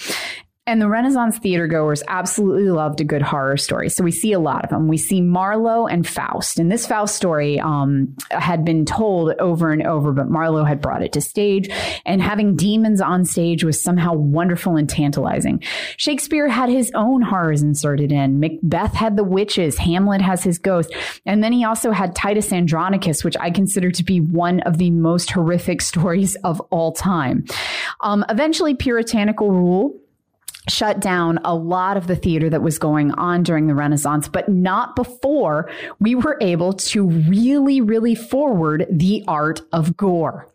And 0.67 0.81
the 0.81 0.89
Renaissance 0.89 1.39
theater 1.39 1.67
goers 1.67 2.03
absolutely 2.07 2.71
loved 2.71 3.01
a 3.01 3.05
good 3.05 3.23
horror 3.23 3.57
story. 3.57 3.89
So 3.89 4.05
we 4.05 4.13
see 4.13 4.33
a 4.33 4.39
lot 4.39 4.63
of 4.63 4.71
them. 4.71 4.89
We 4.89 4.99
see 4.99 5.21
Marlowe 5.21 5.87
and 5.87 6.07
Faust. 6.07 6.59
And 6.59 6.71
this 6.71 6.87
Faust 6.87 7.17
story 7.17 7.59
um, 7.59 8.15
had 8.31 8.65
been 8.65 8.85
told 8.85 9.33
over 9.41 9.73
and 9.73 9.85
over, 9.85 10.13
but 10.13 10.29
Marlowe 10.29 10.65
had 10.65 10.81
brought 10.81 11.03
it 11.03 11.13
to 11.15 11.21
stage. 11.21 11.71
And 12.05 12.23
having 12.23 12.57
demons 12.57 13.01
on 13.01 13.25
stage 13.25 13.65
was 13.65 13.83
somehow 13.83 14.13
wonderful 14.13 14.77
and 14.77 14.89
tantalizing. 14.89 15.61
Shakespeare 15.97 16.47
had 16.47 16.69
his 16.69 16.93
own 16.95 17.23
horrors 17.23 17.63
inserted 17.63 18.13
in. 18.13 18.39
Macbeth 18.39 18.93
had 18.93 19.17
the 19.17 19.25
witches. 19.25 19.79
Hamlet 19.79 20.21
has 20.21 20.45
his 20.45 20.59
ghost. 20.59 20.95
And 21.25 21.43
then 21.43 21.53
he 21.53 21.65
also 21.65 21.91
had 21.91 22.15
Titus 22.15 22.53
Andronicus, 22.53 23.25
which 23.25 23.37
I 23.41 23.51
consider 23.51 23.91
to 23.91 24.05
be 24.05 24.21
one 24.21 24.61
of 24.61 24.77
the 24.77 24.91
most 24.91 25.31
horrific 25.33 25.81
stories 25.91 26.37
of 26.45 26.61
all 26.71 26.93
time. 26.93 27.45
Um, 28.03 28.25
eventually, 28.29 28.75
puritanical 28.75 29.51
rule 29.51 30.00
shut 30.71 31.01
down 31.01 31.39
a 31.45 31.55
lot 31.55 31.97
of 31.97 32.07
the 32.07 32.17
theater 32.17 32.49
that 32.51 32.63
was 32.63 32.79
going 32.79 33.13
on 33.13 33.43
during 33.43 33.67
the 33.67 33.75
Renaissance, 33.75 34.29
but 34.29 34.49
not 34.49 34.97
before 34.97 35.71
we 35.99 36.15
were 36.15 36.39
able 36.41 36.73
to 36.73 37.09
really, 37.09 37.81
really 37.81 38.15
forward 38.15 38.87
the 38.91 39.25
art 39.29 39.61
of 39.73 39.97
gore. 39.97 40.49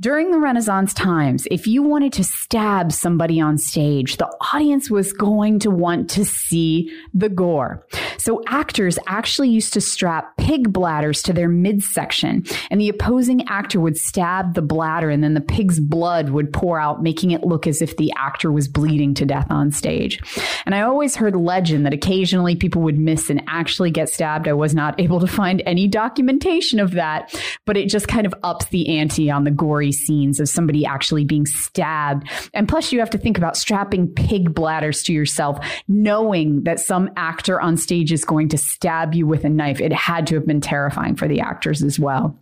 During 0.00 0.30
the 0.30 0.38
Renaissance 0.38 0.94
times, 0.94 1.48
if 1.50 1.66
you 1.66 1.82
wanted 1.82 2.12
to 2.12 2.22
stab 2.22 2.92
somebody 2.92 3.40
on 3.40 3.58
stage, 3.58 4.18
the 4.18 4.32
audience 4.54 4.88
was 4.88 5.12
going 5.12 5.58
to 5.58 5.72
want 5.72 6.08
to 6.10 6.24
see 6.24 6.96
the 7.12 7.28
gore. 7.28 7.84
So 8.16 8.40
actors 8.46 8.96
actually 9.08 9.48
used 9.48 9.72
to 9.72 9.80
strap 9.80 10.36
pig 10.36 10.72
bladders 10.72 11.20
to 11.24 11.32
their 11.32 11.48
midsection, 11.48 12.44
and 12.70 12.80
the 12.80 12.88
opposing 12.88 13.48
actor 13.48 13.80
would 13.80 13.96
stab 13.96 14.54
the 14.54 14.62
bladder, 14.62 15.10
and 15.10 15.24
then 15.24 15.34
the 15.34 15.40
pig's 15.40 15.80
blood 15.80 16.30
would 16.30 16.52
pour 16.52 16.78
out, 16.78 17.02
making 17.02 17.32
it 17.32 17.42
look 17.42 17.66
as 17.66 17.82
if 17.82 17.96
the 17.96 18.12
actor 18.16 18.52
was 18.52 18.68
bleeding 18.68 19.14
to 19.14 19.26
death 19.26 19.50
on 19.50 19.72
stage. 19.72 20.20
And 20.64 20.76
I 20.76 20.82
always 20.82 21.16
heard 21.16 21.34
legend 21.34 21.84
that 21.86 21.92
occasionally 21.92 22.54
people 22.54 22.82
would 22.82 22.98
miss 22.98 23.30
and 23.30 23.42
actually 23.48 23.90
get 23.90 24.10
stabbed. 24.10 24.46
I 24.46 24.52
was 24.52 24.76
not 24.76 25.00
able 25.00 25.18
to 25.18 25.26
find 25.26 25.60
any 25.66 25.88
documentation 25.88 26.78
of 26.78 26.92
that, 26.92 27.34
but 27.64 27.76
it 27.76 27.88
just 27.88 28.06
kind 28.06 28.28
of 28.28 28.34
ups 28.44 28.66
the 28.66 28.96
ante 28.96 29.28
on 29.28 29.42
the 29.42 29.50
gory 29.50 29.87
scenes 29.92 30.40
of 30.40 30.48
somebody 30.48 30.84
actually 30.84 31.24
being 31.24 31.46
stabbed. 31.46 32.28
And 32.54 32.68
plus, 32.68 32.92
you 32.92 32.98
have 33.00 33.10
to 33.10 33.18
think 33.18 33.38
about 33.38 33.56
strapping 33.56 34.08
pig 34.08 34.54
bladders 34.54 35.02
to 35.04 35.12
yourself, 35.12 35.58
knowing 35.86 36.64
that 36.64 36.80
some 36.80 37.10
actor 37.16 37.60
on 37.60 37.76
stage 37.76 38.12
is 38.12 38.24
going 38.24 38.48
to 38.50 38.58
stab 38.58 39.14
you 39.14 39.26
with 39.26 39.44
a 39.44 39.48
knife. 39.48 39.80
It 39.80 39.92
had 39.92 40.26
to 40.28 40.34
have 40.34 40.46
been 40.46 40.60
terrifying 40.60 41.16
for 41.16 41.28
the 41.28 41.40
actors 41.40 41.82
as 41.82 41.98
well. 41.98 42.38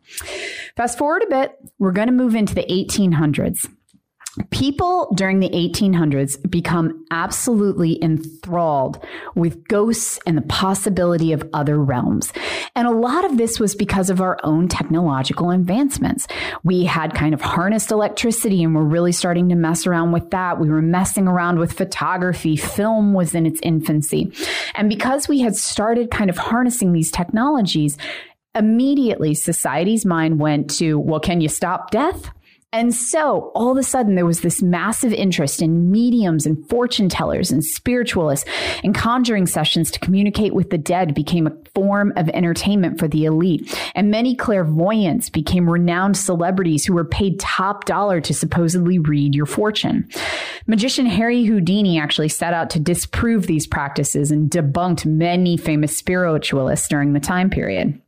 Fast 0.77 0.99
forward 0.99 1.23
a 1.23 1.31
bit, 1.31 1.57
we're 1.79 1.93
going 1.93 2.09
to 2.09 2.13
move 2.13 2.35
into 2.35 2.55
the 2.55 2.65
1800s. 2.65 3.69
People 4.51 5.13
during 5.15 5.41
the 5.41 5.49
1800s 5.49 6.51
become 6.51 7.07
absolutely 7.11 8.03
enthralled 8.03 9.03
with 9.35 9.67
ghosts 9.67 10.19
and 10.27 10.37
the 10.37 10.43
possibility 10.43 11.33
of 11.33 11.49
other 11.55 11.79
realms. 11.83 12.33
And 12.75 12.87
a 12.87 12.91
lot 12.91 13.25
of 13.25 13.39
this 13.39 13.59
was 13.59 13.75
because 13.75 14.11
of 14.11 14.21
our 14.21 14.39
own 14.43 14.69
technological 14.69 15.51
advancements. 15.51 16.27
We 16.65 16.85
had 16.85 17.15
kind 17.15 17.33
of 17.33 17.41
harnessed 17.41 17.91
electricity 17.91 18.63
and 18.63 18.75
we're 18.75 18.83
really 18.83 19.13
starting 19.13 19.49
to 19.49 19.55
mess 19.55 19.87
around 19.87 20.13
with 20.13 20.31
that. 20.31 20.61
We 20.61 20.69
were 20.69 20.83
messing 20.83 21.29
around 21.29 21.59
with 21.59 21.73
photography. 21.73 22.57
Film 22.57 23.15
was 23.15 23.35
in 23.35 23.47
its 23.47 23.61
infancy. 23.63 24.33
And 24.75 24.91
because 24.91 25.29
we 25.29 25.41
had 25.41 25.57
started 25.57 26.11
kind 26.11 26.29
of 26.29 26.37
harnessing 26.37 26.93
these 26.93 27.11
technologies, 27.11 27.97
immediately 28.55 29.35
society's 29.35 30.05
mind 30.05 30.39
went 30.41 30.71
to, 30.79 30.99
well, 30.99 31.21
can 31.21 31.41
you 31.41 31.49
stop 31.49 31.91
death? 31.91 32.31
And 32.77 32.95
so 32.95 33.53
all 33.55 33.71
of 33.71 33.79
a 33.79 33.83
sudden 33.83 34.17
there 34.17 34.27
was 34.27 34.43
this 34.43 34.61
massive 34.61 35.11
interest 35.11 35.63
in 35.63 35.91
mediums 35.91 36.45
and 36.45 36.69
fortune 36.69 37.09
tellers 37.09 37.51
and 37.51 37.65
spiritualists 37.65 38.47
and 38.85 38.95
conjuring 38.95 39.47
sessions 39.47 39.91
to 39.93 39.99
communicate 40.01 40.53
with 40.53 40.69
the 40.69 40.77
dead 40.77 41.15
became 41.15 41.47
a 41.47 41.57
form 41.75 42.13
of 42.17 42.29
entertainment 42.29 42.99
for 42.99 43.09
the 43.09 43.25
elite. 43.25 43.75
And 43.95 44.11
many 44.11 44.37
clairvoyants 44.37 45.31
became 45.31 45.71
renowned 45.71 46.19
celebrities 46.19 46.85
who 46.85 46.93
were 46.93 47.07
paid 47.07 47.41
top 47.41 47.87
dollar 47.87 48.21
to 48.21 48.35
supposedly 48.35 48.99
read 48.99 49.35
your 49.35 49.47
fortune. 49.47 50.07
Magician 50.67 51.07
Harry 51.07 51.45
Houdini 51.45 51.99
actually 51.99 52.29
set 52.29 52.53
out 52.53 52.69
to 52.71 52.79
disprove 52.79 53.47
these 53.47 53.67
practices 53.67 54.31
and 54.31 54.51
debunked 54.51 55.07
many 55.07 55.57
famous 55.57 55.97
spiritualists 55.97 56.89
during 56.89 57.15
the 57.15 57.21
time 57.21 57.49
period. 57.49 57.99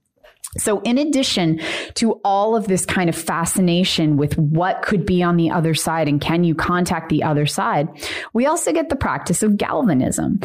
So, 0.57 0.81
in 0.81 0.97
addition 0.97 1.61
to 1.95 2.13
all 2.25 2.57
of 2.57 2.69
this 2.69 2.87
kind 2.87 3.09
of 3.09 3.15
fascination 3.15 4.17
with 4.17 4.37
what 4.39 4.83
could 4.83 5.05
be 5.05 5.23
on 5.23 5.37
the 5.37 5.51
other 5.51 5.75
side 5.75 6.09
and 6.09 6.21
can 6.21 6.43
you 6.43 6.55
contact 6.55 7.11
the 7.11 7.23
other 7.23 7.45
side, 7.45 7.89
we 8.33 8.47
also 8.47 8.73
get 8.73 8.89
the 8.89 8.97
practice 8.97 9.43
of 9.43 9.59
galvanism. 9.59 10.41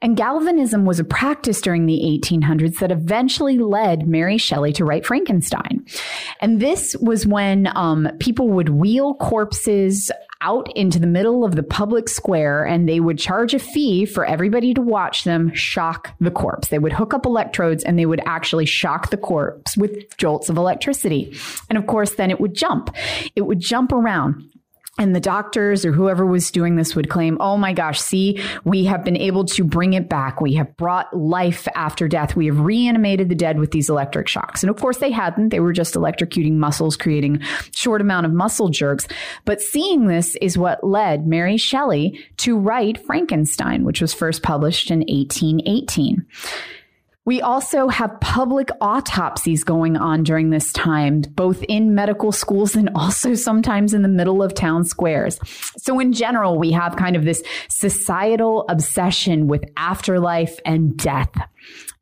And 0.00 0.16
galvanism 0.16 0.84
was 0.84 1.00
a 1.00 1.04
practice 1.04 1.60
during 1.60 1.86
the 1.86 2.00
1800s 2.22 2.78
that 2.78 2.92
eventually 2.92 3.58
led 3.58 4.06
Mary 4.06 4.38
Shelley 4.38 4.72
to 4.74 4.84
write 4.84 5.06
Frankenstein. 5.06 5.84
And 6.40 6.60
this 6.60 6.96
was 7.00 7.26
when 7.26 7.68
um, 7.76 8.08
people 8.20 8.48
would 8.50 8.68
wheel 8.68 9.14
corpses 9.14 10.10
out 10.40 10.70
into 10.76 11.00
the 11.00 11.06
middle 11.06 11.44
of 11.44 11.56
the 11.56 11.62
public 11.64 12.08
square 12.08 12.64
and 12.64 12.88
they 12.88 13.00
would 13.00 13.18
charge 13.18 13.54
a 13.54 13.58
fee 13.58 14.04
for 14.04 14.24
everybody 14.24 14.72
to 14.72 14.80
watch 14.80 15.24
them 15.24 15.52
shock 15.52 16.14
the 16.20 16.30
corpse. 16.30 16.68
They 16.68 16.78
would 16.78 16.92
hook 16.92 17.12
up 17.12 17.26
electrodes 17.26 17.82
and 17.82 17.98
they 17.98 18.06
would 18.06 18.20
actually 18.24 18.66
shock 18.66 19.10
the 19.10 19.16
corpse 19.16 19.76
with 19.76 20.16
jolts 20.16 20.48
of 20.48 20.56
electricity. 20.56 21.36
And 21.68 21.76
of 21.76 21.86
course, 21.88 22.14
then 22.14 22.30
it 22.30 22.40
would 22.40 22.54
jump. 22.54 22.94
It 23.34 23.42
would 23.42 23.60
jump 23.60 23.90
around. 23.90 24.47
And 24.98 25.14
the 25.14 25.20
doctors 25.20 25.84
or 25.84 25.92
whoever 25.92 26.26
was 26.26 26.50
doing 26.50 26.74
this 26.74 26.96
would 26.96 27.08
claim, 27.08 27.36
oh 27.40 27.56
my 27.56 27.72
gosh, 27.72 28.00
see, 28.00 28.42
we 28.64 28.84
have 28.84 29.04
been 29.04 29.16
able 29.16 29.44
to 29.46 29.62
bring 29.62 29.92
it 29.92 30.08
back. 30.08 30.40
We 30.40 30.54
have 30.54 30.76
brought 30.76 31.16
life 31.16 31.68
after 31.76 32.08
death. 32.08 32.34
We 32.34 32.46
have 32.46 32.58
reanimated 32.58 33.28
the 33.28 33.36
dead 33.36 33.60
with 33.60 33.70
these 33.70 33.88
electric 33.88 34.26
shocks. 34.26 34.62
And 34.62 34.70
of 34.70 34.76
course, 34.76 34.98
they 34.98 35.12
hadn't. 35.12 35.50
They 35.50 35.60
were 35.60 35.72
just 35.72 35.94
electrocuting 35.94 36.54
muscles, 36.54 36.96
creating 36.96 37.42
short 37.74 38.00
amount 38.00 38.26
of 38.26 38.32
muscle 38.32 38.70
jerks. 38.70 39.06
But 39.44 39.60
seeing 39.60 40.08
this 40.08 40.34
is 40.36 40.58
what 40.58 40.82
led 40.82 41.26
Mary 41.26 41.56
Shelley 41.56 42.24
to 42.38 42.58
write 42.58 43.04
Frankenstein, 43.06 43.84
which 43.84 44.00
was 44.00 44.12
first 44.12 44.42
published 44.42 44.90
in 44.90 45.00
1818. 45.00 46.26
We 47.28 47.42
also 47.42 47.88
have 47.88 48.18
public 48.22 48.70
autopsies 48.80 49.62
going 49.62 49.98
on 49.98 50.22
during 50.22 50.48
this 50.48 50.72
time, 50.72 51.20
both 51.20 51.62
in 51.64 51.94
medical 51.94 52.32
schools 52.32 52.74
and 52.74 52.88
also 52.94 53.34
sometimes 53.34 53.92
in 53.92 54.00
the 54.00 54.08
middle 54.08 54.42
of 54.42 54.54
town 54.54 54.84
squares. 54.84 55.38
So 55.76 56.00
in 56.00 56.14
general, 56.14 56.58
we 56.58 56.72
have 56.72 56.96
kind 56.96 57.16
of 57.16 57.26
this 57.26 57.42
societal 57.68 58.64
obsession 58.70 59.46
with 59.46 59.62
afterlife 59.76 60.58
and 60.64 60.96
death. 60.96 61.28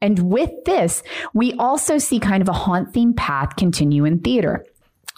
And 0.01 0.31
with 0.31 0.53
this, 0.65 1.03
we 1.35 1.55
also 1.55 1.99
see 1.99 2.21
kind 2.21 2.41
of 2.41 2.49
a 2.49 2.53
haunt 2.53 2.95
theme 2.95 3.13
path 3.13 3.57
continue 3.57 4.05
in 4.05 4.21
theater 4.21 4.65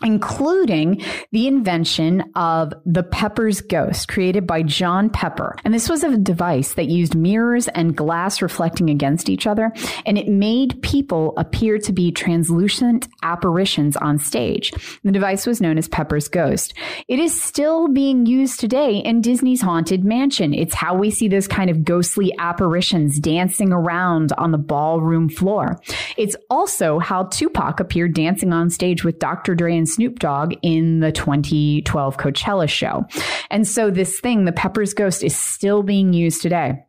including 0.02 1.02
the 1.32 1.46
invention 1.48 2.24
of 2.34 2.72
the 2.86 3.02
Pepper's 3.02 3.60
Ghost 3.60 4.08
created 4.08 4.46
by 4.46 4.62
John 4.62 5.10
Pepper. 5.10 5.56
And 5.64 5.74
this 5.74 5.88
was 5.88 6.04
a 6.04 6.16
device 6.16 6.74
that 6.74 6.86
used 6.86 7.14
mirrors 7.14 7.68
and 7.68 7.96
glass 7.96 8.40
reflecting 8.40 8.90
against 8.90 9.28
each 9.28 9.46
other, 9.46 9.72
and 10.06 10.16
it 10.16 10.28
made 10.28 10.80
people 10.82 11.34
appear 11.36 11.78
to 11.78 11.92
be 11.92 12.12
translucent 12.12 13.08
apparitions 13.22 13.96
on 13.96 14.18
stage. 14.18 14.72
The 15.02 15.12
device 15.12 15.46
was 15.46 15.60
known 15.60 15.78
as 15.78 15.88
Pepper's 15.88 16.28
Ghost. 16.28 16.74
It 17.08 17.18
is 17.18 17.40
still 17.40 17.88
being 17.88 18.26
used 18.26 18.60
today 18.60 18.98
in 18.98 19.20
Disney's 19.20 19.62
Haunted 19.62 20.04
Mansion. 20.04 20.54
It's 20.54 20.74
how 20.74 20.94
we 20.94 21.10
see 21.10 21.28
those 21.28 21.48
kind 21.48 21.70
of 21.70 21.84
ghostly 21.84 22.32
apparitions 22.38 23.18
dancing 23.18 23.72
around 23.72 24.32
on 24.38 24.52
the 24.52 24.58
ballroom 24.58 25.28
floor. 25.28 25.80
It's 26.16 26.36
also 26.50 26.98
how 26.98 27.24
Tupac 27.24 27.80
appeared 27.80 28.14
dancing 28.14 28.52
on 28.52 28.70
stage 28.70 29.04
with 29.04 29.18
Dr. 29.18 29.54
Dre 29.54 29.76
and 29.76 29.87
Snoop 29.88 30.18
Dogg 30.18 30.54
in 30.62 31.00
the 31.00 31.12
2012 31.12 32.16
Coachella 32.16 32.68
show. 32.68 33.06
And 33.50 33.66
so 33.66 33.90
this 33.90 34.20
thing, 34.20 34.44
the 34.44 34.52
Pepper's 34.52 34.94
Ghost, 34.94 35.24
is 35.24 35.36
still 35.36 35.82
being 35.82 36.12
used 36.12 36.42
today. 36.42 36.84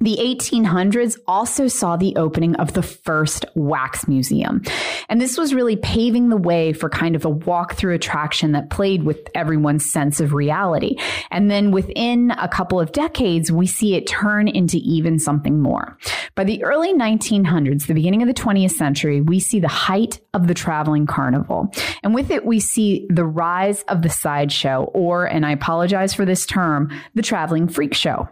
The 0.00 0.16
1800s 0.16 1.18
also 1.26 1.68
saw 1.68 1.96
the 1.96 2.16
opening 2.16 2.56
of 2.56 2.72
the 2.72 2.82
first 2.82 3.44
wax 3.54 4.08
museum. 4.08 4.62
And 5.10 5.20
this 5.20 5.36
was 5.36 5.52
really 5.52 5.76
paving 5.76 6.30
the 6.30 6.38
way 6.38 6.72
for 6.72 6.88
kind 6.88 7.14
of 7.14 7.26
a 7.26 7.30
walk-through 7.30 7.94
attraction 7.94 8.52
that 8.52 8.70
played 8.70 9.02
with 9.02 9.28
everyone's 9.34 9.90
sense 9.90 10.18
of 10.20 10.32
reality. 10.32 10.96
And 11.30 11.50
then 11.50 11.70
within 11.70 12.30
a 12.32 12.48
couple 12.48 12.80
of 12.80 12.92
decades, 12.92 13.52
we 13.52 13.66
see 13.66 13.94
it 13.94 14.06
turn 14.06 14.48
into 14.48 14.78
even 14.78 15.18
something 15.18 15.60
more. 15.60 15.98
By 16.34 16.44
the 16.44 16.64
early 16.64 16.94
1900s, 16.94 17.86
the 17.86 17.94
beginning 17.94 18.22
of 18.22 18.28
the 18.28 18.34
20th 18.34 18.70
century, 18.70 19.20
we 19.20 19.38
see 19.38 19.60
the 19.60 19.68
height 19.68 20.20
of 20.32 20.46
the 20.46 20.54
traveling 20.54 21.06
carnival. 21.06 21.70
And 22.02 22.14
with 22.14 22.30
it, 22.30 22.46
we 22.46 22.58
see 22.60 23.06
the 23.10 23.24
rise 23.24 23.82
of 23.82 24.00
the 24.00 24.08
sideshow, 24.08 24.84
or, 24.94 25.26
and 25.26 25.44
I 25.44 25.52
apologize 25.52 26.14
for 26.14 26.24
this 26.24 26.46
term, 26.46 26.90
the 27.14 27.22
traveling 27.22 27.68
freak 27.68 27.92
show. 27.92 28.28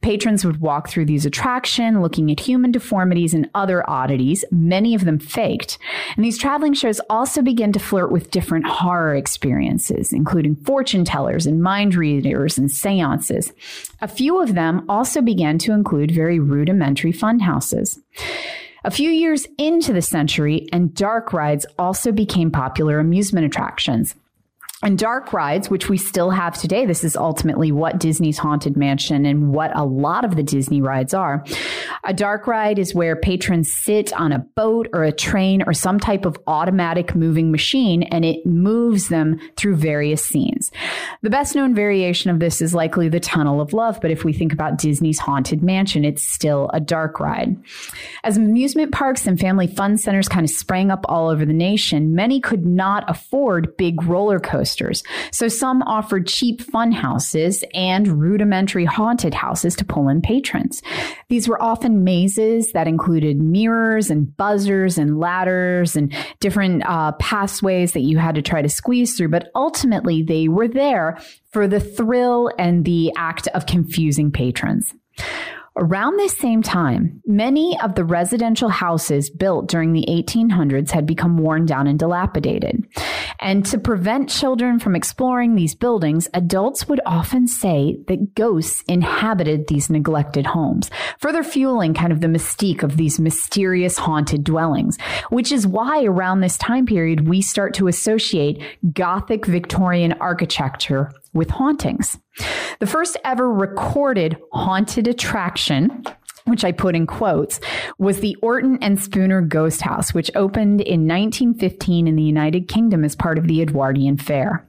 Patrons 0.00 0.44
would 0.44 0.60
walk 0.60 0.88
through 0.88 1.06
these 1.08 1.26
attraction, 1.26 2.00
looking 2.00 2.30
at 2.30 2.38
human 2.38 2.70
deformities 2.70 3.34
and 3.34 3.50
other 3.54 3.88
oddities, 3.90 4.44
many 4.52 4.94
of 4.94 5.04
them 5.04 5.18
faked. 5.18 5.78
And 6.14 6.24
these 6.24 6.38
traveling 6.38 6.74
shows 6.74 7.00
also 7.10 7.42
begin 7.42 7.72
to 7.72 7.80
flirt 7.80 8.12
with 8.12 8.30
different 8.30 8.66
horror 8.66 9.16
experiences, 9.16 10.12
including 10.12 10.54
fortune 10.54 11.04
tellers 11.04 11.46
and 11.46 11.60
mind 11.60 11.96
readers 11.96 12.56
and 12.56 12.70
seances. 12.70 13.52
A 14.00 14.06
few 14.06 14.40
of 14.40 14.54
them 14.54 14.84
also 14.88 15.20
began 15.20 15.58
to 15.58 15.72
include 15.72 16.12
very 16.12 16.38
rudimentary 16.38 17.10
fun 17.10 17.40
houses. 17.40 17.98
A 18.84 18.90
few 18.92 19.10
years 19.10 19.46
into 19.58 19.92
the 19.92 20.02
century, 20.02 20.68
and 20.72 20.94
dark 20.94 21.32
rides 21.32 21.66
also 21.78 22.12
became 22.12 22.52
popular 22.52 23.00
amusement 23.00 23.44
attractions. 23.44 24.14
And 24.80 24.96
dark 24.96 25.32
rides, 25.32 25.68
which 25.68 25.88
we 25.88 25.96
still 25.96 26.30
have 26.30 26.56
today, 26.56 26.86
this 26.86 27.02
is 27.02 27.16
ultimately 27.16 27.72
what 27.72 27.98
Disney's 27.98 28.38
Haunted 28.38 28.76
Mansion 28.76 29.26
and 29.26 29.52
what 29.52 29.76
a 29.76 29.84
lot 29.84 30.24
of 30.24 30.36
the 30.36 30.42
Disney 30.44 30.80
rides 30.80 31.12
are. 31.12 31.44
A 32.04 32.14
dark 32.14 32.46
ride 32.46 32.78
is 32.78 32.94
where 32.94 33.16
patrons 33.16 33.72
sit 33.72 34.12
on 34.12 34.30
a 34.30 34.38
boat 34.38 34.86
or 34.92 35.02
a 35.02 35.10
train 35.10 35.64
or 35.66 35.72
some 35.72 35.98
type 35.98 36.24
of 36.24 36.38
automatic 36.46 37.16
moving 37.16 37.50
machine 37.50 38.04
and 38.04 38.24
it 38.24 38.46
moves 38.46 39.08
them 39.08 39.40
through 39.56 39.74
various 39.74 40.24
scenes. 40.24 40.70
The 41.22 41.30
best 41.30 41.56
known 41.56 41.74
variation 41.74 42.30
of 42.30 42.38
this 42.38 42.62
is 42.62 42.72
likely 42.72 43.08
the 43.08 43.18
Tunnel 43.18 43.60
of 43.60 43.72
Love, 43.72 44.00
but 44.00 44.12
if 44.12 44.22
we 44.24 44.32
think 44.32 44.52
about 44.52 44.78
Disney's 44.78 45.18
Haunted 45.18 45.60
Mansion, 45.60 46.04
it's 46.04 46.22
still 46.22 46.70
a 46.72 46.78
dark 46.78 47.18
ride. 47.18 47.56
As 48.22 48.36
amusement 48.36 48.92
parks 48.92 49.26
and 49.26 49.40
family 49.40 49.66
fun 49.66 49.96
centers 49.96 50.28
kind 50.28 50.44
of 50.44 50.50
sprang 50.50 50.92
up 50.92 51.04
all 51.08 51.30
over 51.30 51.44
the 51.44 51.52
nation, 51.52 52.14
many 52.14 52.40
could 52.40 52.64
not 52.64 53.02
afford 53.10 53.76
big 53.76 54.04
roller 54.04 54.38
coasters 54.38 54.67
So 55.32 55.48
some 55.48 55.82
offered 55.82 56.26
cheap 56.26 56.60
fun 56.60 56.92
houses 56.92 57.64
and 57.74 58.06
rudimentary 58.20 58.84
haunted 58.84 59.34
houses 59.34 59.74
to 59.76 59.84
pull 59.84 60.08
in 60.08 60.20
patrons. 60.20 60.82
These 61.28 61.48
were 61.48 61.60
often 61.62 62.04
mazes 62.04 62.72
that 62.72 62.88
included 62.88 63.40
mirrors 63.40 64.10
and 64.10 64.36
buzzers 64.36 64.98
and 64.98 65.18
ladders 65.18 65.96
and 65.96 66.14
different 66.40 66.82
uh, 66.86 67.12
pathways 67.12 67.92
that 67.92 68.00
you 68.00 68.18
had 68.18 68.34
to 68.34 68.42
try 68.42 68.62
to 68.62 68.68
squeeze 68.68 69.16
through. 69.16 69.28
But 69.28 69.50
ultimately, 69.54 70.22
they 70.22 70.48
were 70.48 70.68
there 70.68 71.18
for 71.50 71.66
the 71.66 71.80
thrill 71.80 72.50
and 72.58 72.84
the 72.84 73.12
act 73.16 73.48
of 73.48 73.66
confusing 73.66 74.30
patrons. 74.30 74.94
Around 75.80 76.16
this 76.16 76.36
same 76.36 76.60
time, 76.60 77.22
many 77.24 77.78
of 77.80 77.94
the 77.94 78.04
residential 78.04 78.68
houses 78.68 79.30
built 79.30 79.68
during 79.68 79.92
the 79.92 80.04
1800s 80.08 80.90
had 80.90 81.06
become 81.06 81.38
worn 81.38 81.66
down 81.66 81.86
and 81.86 81.96
dilapidated. 81.96 82.84
And 83.38 83.64
to 83.66 83.78
prevent 83.78 84.28
children 84.28 84.80
from 84.80 84.96
exploring 84.96 85.54
these 85.54 85.76
buildings, 85.76 86.26
adults 86.34 86.88
would 86.88 87.00
often 87.06 87.46
say 87.46 87.96
that 88.08 88.34
ghosts 88.34 88.82
inhabited 88.88 89.68
these 89.68 89.88
neglected 89.88 90.46
homes, 90.46 90.90
further 91.20 91.44
fueling 91.44 91.94
kind 91.94 92.12
of 92.12 92.22
the 92.22 92.26
mystique 92.26 92.82
of 92.82 92.96
these 92.96 93.20
mysterious 93.20 93.98
haunted 93.98 94.42
dwellings, 94.42 94.98
which 95.30 95.52
is 95.52 95.64
why 95.64 96.02
around 96.02 96.40
this 96.40 96.58
time 96.58 96.86
period 96.86 97.28
we 97.28 97.40
start 97.40 97.72
to 97.74 97.86
associate 97.86 98.60
Gothic 98.92 99.46
Victorian 99.46 100.14
architecture 100.14 101.12
with 101.38 101.50
hauntings. 101.50 102.18
The 102.80 102.86
first 102.86 103.16
ever 103.24 103.50
recorded 103.50 104.36
haunted 104.52 105.08
attraction 105.08 106.04
which 106.48 106.64
I 106.64 106.72
put 106.72 106.96
in 106.96 107.06
quotes, 107.06 107.60
was 107.98 108.20
the 108.20 108.36
Orton 108.40 108.78
and 108.80 109.00
Spooner 109.00 109.42
Ghost 109.42 109.82
House, 109.82 110.14
which 110.14 110.30
opened 110.34 110.80
in 110.80 111.06
1915 111.06 112.08
in 112.08 112.16
the 112.16 112.22
United 112.22 112.68
Kingdom 112.68 113.04
as 113.04 113.14
part 113.14 113.38
of 113.38 113.46
the 113.46 113.60
Edwardian 113.60 114.16
Fair. 114.16 114.67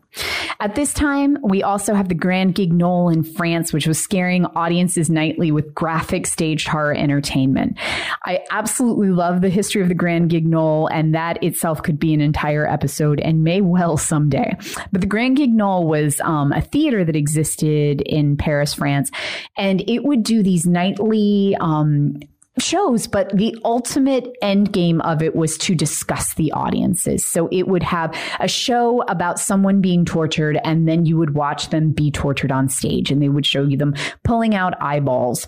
At 0.62 0.76
this 0.76 0.94
time, 0.94 1.38
we 1.42 1.64
also 1.64 1.94
have 1.94 2.10
the 2.10 2.16
Grand 2.16 2.54
Guignol 2.54 3.14
in 3.14 3.24
France, 3.24 3.72
which 3.72 3.88
was 3.88 3.98
scaring 3.98 4.46
audiences 4.46 5.10
nightly 5.10 5.52
with 5.52 5.74
graphic 5.74 6.28
staged 6.28 6.68
horror 6.68 6.94
entertainment. 6.94 7.78
I 8.26 8.44
absolutely 8.52 9.10
love 9.10 9.42
the 9.42 9.50
history 9.50 9.82
of 9.82 9.88
the 9.88 9.96
Grand 9.96 10.30
Guignol, 10.30 10.88
and 10.92 11.16
that 11.16 11.42
itself 11.42 11.82
could 11.82 11.98
be 11.98 12.14
an 12.14 12.22
entire 12.22 12.68
episode 12.68 13.22
and 13.22 13.44
may 13.44 13.62
well 13.62 13.96
someday. 13.96 14.54
But 14.92 15.02
the 15.02 15.08
Grand 15.08 15.38
Guignol 15.38 15.88
was 15.88 16.20
um, 16.22 16.52
a 16.52 16.62
theater 16.62 17.06
that 17.06 17.16
existed 17.16 18.02
in 18.02 18.36
Paris, 18.36 18.74
France, 18.74 19.12
and 19.56 19.82
it 19.88 20.04
would 20.04 20.24
do 20.24 20.44
these 20.44 20.66
nightly 20.66 21.56
um, 21.62 22.20
shows, 22.60 23.08
but 23.08 23.36
the 23.36 23.58
ultimate 23.64 24.36
end 24.42 24.72
game 24.72 25.02
of 25.02 25.22
it 25.22 25.36
was 25.36 25.58
to 25.60 25.76
discuss 25.76 26.34
the 26.36 26.52
audiences. 26.52 27.26
So 27.28 27.48
it 27.52 27.68
would 27.68 27.84
have 27.84 28.16
a 28.40 28.48
show 28.48 29.02
about 29.04 29.40
someone 29.40 29.82
being 29.82 30.06
tortured, 30.06 30.60
and 30.64 30.88
then 30.88 31.06
you 31.06 31.18
would 31.18 31.36
watch 31.36 31.70
them 31.70 31.92
be 31.92 32.12
tortured 32.12 32.52
on 32.52 32.70
stage, 32.70 33.12
and 33.12 33.22
they 33.22 33.30
would 33.30 33.46
show 33.46 33.64
you 33.64 33.78
them 33.78 33.96
pulling 34.24 34.56
out 34.56 34.80
eyeballs 34.82 35.48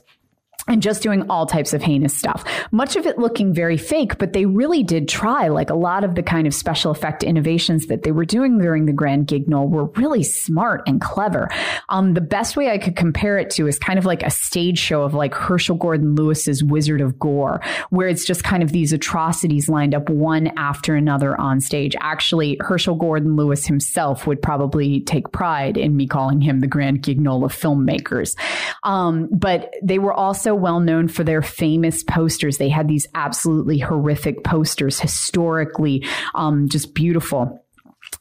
and 0.68 0.82
just 0.82 1.02
doing 1.02 1.30
all 1.30 1.46
types 1.46 1.74
of 1.74 1.82
heinous 1.82 2.16
stuff. 2.16 2.44
Much 2.72 2.96
of 2.96 3.06
it 3.06 3.18
looking 3.18 3.54
very 3.54 3.78
fake, 3.78 4.18
but 4.18 4.34
they 4.34 4.46
really 4.46 4.84
did 4.84 5.08
try. 5.08 5.48
Like 5.48 5.70
a 5.70 5.76
lot 5.76 6.04
of 6.04 6.16
the 6.16 6.24
kind 6.24 6.48
of 6.48 6.54
special 6.54 6.92
effect 6.92 7.24
innovations 7.24 7.88
that 7.88 8.04
they 8.04 8.12
were 8.12 8.26
doing 8.26 8.60
during 8.60 8.86
the 8.86 8.94
Grand 8.94 9.28
Guignol 9.28 9.68
were 9.68 9.86
really 9.86 10.24
smart 10.24 10.84
and 10.88 11.02
clever. 11.02 11.50
Um, 11.90 12.14
the 12.14 12.22
best 12.22 12.56
way 12.56 12.70
I 12.70 12.78
could 12.78 12.96
compare 12.96 13.38
it 13.38 13.50
to 13.52 13.68
is 13.68 13.80
kind 13.80 13.98
of 13.98 14.06
like 14.06 14.24
a 14.24 14.30
stage 14.30 14.78
show 14.78 15.04
of 15.04 15.14
like 15.14 15.34
Herschell 15.34 15.76
Gordon 15.76 16.16
Lewis's 16.16 16.64
Wizard 16.64 17.02
of 17.02 17.18
Gore, 17.20 17.62
where 17.90 18.08
it's 18.08 18.26
just 18.26 18.44
kind 18.44 18.64
of 18.64 18.72
these 18.72 18.94
atrocities 18.94 19.68
lined 19.68 19.96
up 19.96 20.10
one 20.10 20.48
after 20.58 20.96
another 20.96 21.40
on 21.40 21.60
stage. 21.60 21.96
Actually, 22.00 22.58
Herschell 22.62 22.96
Gordon 22.96 23.36
Lewis 23.36 23.66
himself 23.66 24.28
would 24.28 24.42
probably 24.42 25.02
take 25.02 25.32
pride 25.32 25.78
in 25.78 25.96
me 25.96 26.08
calling 26.08 26.42
him 26.42 26.60
the 26.60 26.68
Grand 26.68 27.02
Guignol 27.02 27.44
of 27.44 27.54
filmmakers. 27.54 28.36
Um, 28.84 29.28
but 29.32 29.74
they 29.82 30.00
were 30.00 30.14
also 30.14 30.51
well 30.56 30.80
known 30.80 31.08
for 31.08 31.24
their 31.24 31.42
famous 31.42 32.04
posters. 32.04 32.58
They 32.58 32.70
had 32.70 32.88
these 32.88 33.08
absolutely 33.16 33.80
horrific 33.80 34.44
posters, 34.44 35.00
historically 35.00 36.06
um, 36.36 36.70
just 36.70 36.94
beautiful. 36.94 37.61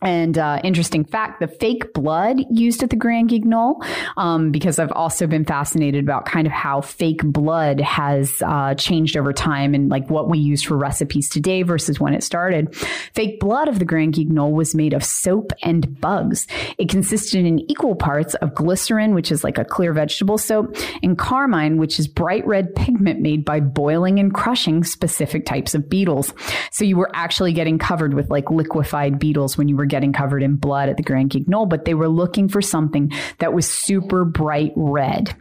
And 0.03 0.39
uh, 0.39 0.61
interesting 0.65 1.05
fact: 1.05 1.41
the 1.41 1.49
fake 1.49 1.93
blood 1.93 2.41
used 2.51 2.83
at 2.83 2.91
the 2.91 2.97
Grand 2.97 3.31
Guignol, 3.31 3.85
um, 4.17 4.51
because 4.51 4.79
I've 4.79 4.93
also 4.93 5.27
been 5.27 5.45
fascinated 5.45 6.05
about 6.05 6.25
kind 6.25 6.47
of 6.47 6.53
how 6.53 6.81
fake 6.81 7.23
blood 7.23 7.81
has 7.81 8.43
uh, 8.45 8.75
changed 8.75 9.17
over 9.17 9.33
time 9.33 9.75
and 9.75 9.91
like 9.91 10.09
what 10.09 10.29
we 10.29 10.39
use 10.39 10.63
for 10.63 10.77
recipes 10.77 11.29
today 11.29 11.63
versus 11.63 12.01
when 12.01 12.15
it 12.15 12.23
started. 12.23 12.75
Fake 13.15 13.41
blood 13.41 13.69
of 13.69 13.79
the 13.79 13.85
Grand 13.85 14.15
Guignol 14.15 14.53
was 14.53 14.75
made 14.75 14.95
of 14.95 15.05
soap 15.05 15.53
and 15.63 16.01
bugs. 16.01 16.47
It 16.79 16.89
consisted 16.89 17.45
in 17.45 17.59
equal 17.71 17.95
parts 17.95 18.35
of 18.37 18.55
glycerin, 18.55 19.15
which 19.15 19.31
is 19.31 19.45
like 19.45 19.59
a 19.59 19.65
clear 19.65 19.93
vegetable 19.93 20.39
soap, 20.39 20.77
and 21.03 21.19
carmine, 21.19 21.77
which 21.77 21.99
is 21.99 22.09
bright 22.09 22.47
red 22.47 22.75
pigment 22.75 23.21
made 23.21 23.45
by 23.45 23.61
boiling 23.61 24.19
and 24.19 24.33
crushing 24.33 24.83
specific 24.83 25.45
types 25.45 25.75
of 25.75 25.89
beetles. 25.89 26.33
So 26.71 26.85
you 26.85 26.97
were 26.97 27.11
actually 27.15 27.53
getting 27.53 27.79
covered 27.79 28.15
with 28.15 28.31
like 28.31 28.51
liquefied 28.51 29.19
beetles 29.19 29.59
when 29.59 29.69
you 29.69 29.77
were 29.77 29.90
getting 29.91 30.13
covered 30.13 30.43
in 30.43 30.57
blood 30.57 30.89
at 30.89 30.97
the 30.97 31.03
Grand 31.03 31.31
Guignol, 31.31 31.67
but 31.67 31.85
they 31.85 31.95
were 31.95 32.09
looking 32.09 32.49
for 32.49 32.63
something 32.63 33.13
that 33.39 33.53
was 33.53 33.69
super 33.69 34.25
bright 34.25 34.73
red. 34.77 35.35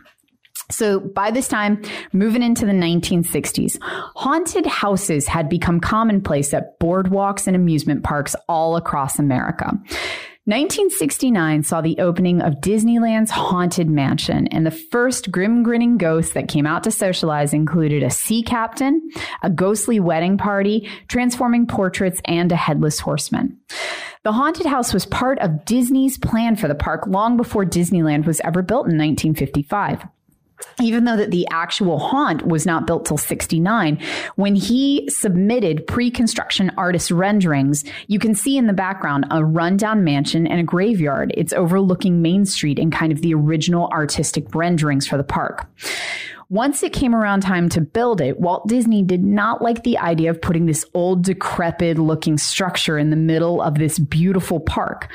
So 0.71 0.99
by 0.99 1.31
this 1.31 1.47
time, 1.47 1.81
moving 2.13 2.43
into 2.43 2.65
the 2.65 2.73
1960s, 2.73 3.79
haunted 3.81 4.65
houses 4.65 5.27
had 5.27 5.49
become 5.49 5.79
commonplace 5.79 6.53
at 6.53 6.79
boardwalks 6.79 7.47
and 7.47 7.55
amusement 7.55 8.03
parks 8.03 8.35
all 8.47 8.75
across 8.75 9.17
America. 9.17 9.71
1969 10.45 11.63
saw 11.63 11.81
the 11.81 11.99
opening 11.99 12.41
of 12.41 12.55
Disneyland's 12.55 13.29
Haunted 13.29 13.87
Mansion, 13.89 14.47
and 14.47 14.65
the 14.65 14.71
first 14.71 15.31
grim 15.31 15.61
grinning 15.63 15.97
ghosts 15.97 16.33
that 16.33 16.47
came 16.47 16.65
out 16.65 16.83
to 16.85 16.91
socialize 16.91 17.53
included 17.53 18.01
a 18.01 18.09
sea 18.09 18.41
captain, 18.41 19.09
a 19.43 19.49
ghostly 19.49 19.99
wedding 19.99 20.37
party, 20.37 20.89
transforming 21.07 21.67
portraits, 21.67 22.21
and 22.25 22.51
a 22.51 22.55
headless 22.55 22.99
horseman. 22.99 23.57
The 24.23 24.31
haunted 24.31 24.65
house 24.65 24.93
was 24.93 25.05
part 25.05 25.39
of 25.39 25.65
Disney's 25.65 26.17
plan 26.17 26.55
for 26.55 26.67
the 26.67 26.75
park 26.75 27.05
long 27.05 27.37
before 27.37 27.65
Disneyland 27.65 28.25
was 28.25 28.39
ever 28.41 28.61
built 28.61 28.87
in 28.87 28.97
1955 28.97 30.05
even 30.81 31.05
though 31.05 31.17
that 31.17 31.31
the 31.31 31.47
actual 31.51 31.99
haunt 31.99 32.45
was 32.45 32.65
not 32.65 32.87
built 32.87 33.05
till 33.05 33.17
69 33.17 34.01
when 34.35 34.55
he 34.55 35.07
submitted 35.09 35.85
pre-construction 35.87 36.71
artist 36.77 37.11
renderings 37.11 37.83
you 38.07 38.19
can 38.19 38.33
see 38.35 38.57
in 38.57 38.67
the 38.67 38.73
background 38.73 39.25
a 39.31 39.43
rundown 39.43 40.03
mansion 40.03 40.47
and 40.47 40.59
a 40.59 40.63
graveyard 40.63 41.33
it's 41.35 41.53
overlooking 41.53 42.21
main 42.21 42.45
street 42.45 42.79
and 42.79 42.91
kind 42.91 43.11
of 43.11 43.21
the 43.21 43.33
original 43.33 43.87
artistic 43.91 44.53
renderings 44.53 45.07
for 45.07 45.17
the 45.17 45.23
park 45.23 45.67
once 46.51 46.81
it 46.81 46.93
came 46.93 47.13
around 47.13 47.41
time 47.41 47.69
to 47.69 47.79
build 47.79 48.21
it, 48.21 48.39
Walt 48.39 48.67
Disney 48.67 49.03
did 49.03 49.23
not 49.23 49.61
like 49.61 49.83
the 49.83 49.99
idea 49.99 50.31
of 50.31 50.41
putting 50.41 50.65
this 50.65 50.83
old, 50.95 51.23
decrepit 51.23 51.99
looking 51.99 52.39
structure 52.39 52.97
in 52.97 53.11
the 53.11 53.15
middle 53.15 53.61
of 53.61 53.75
this 53.75 53.99
beautiful 53.99 54.59
park. 54.59 55.11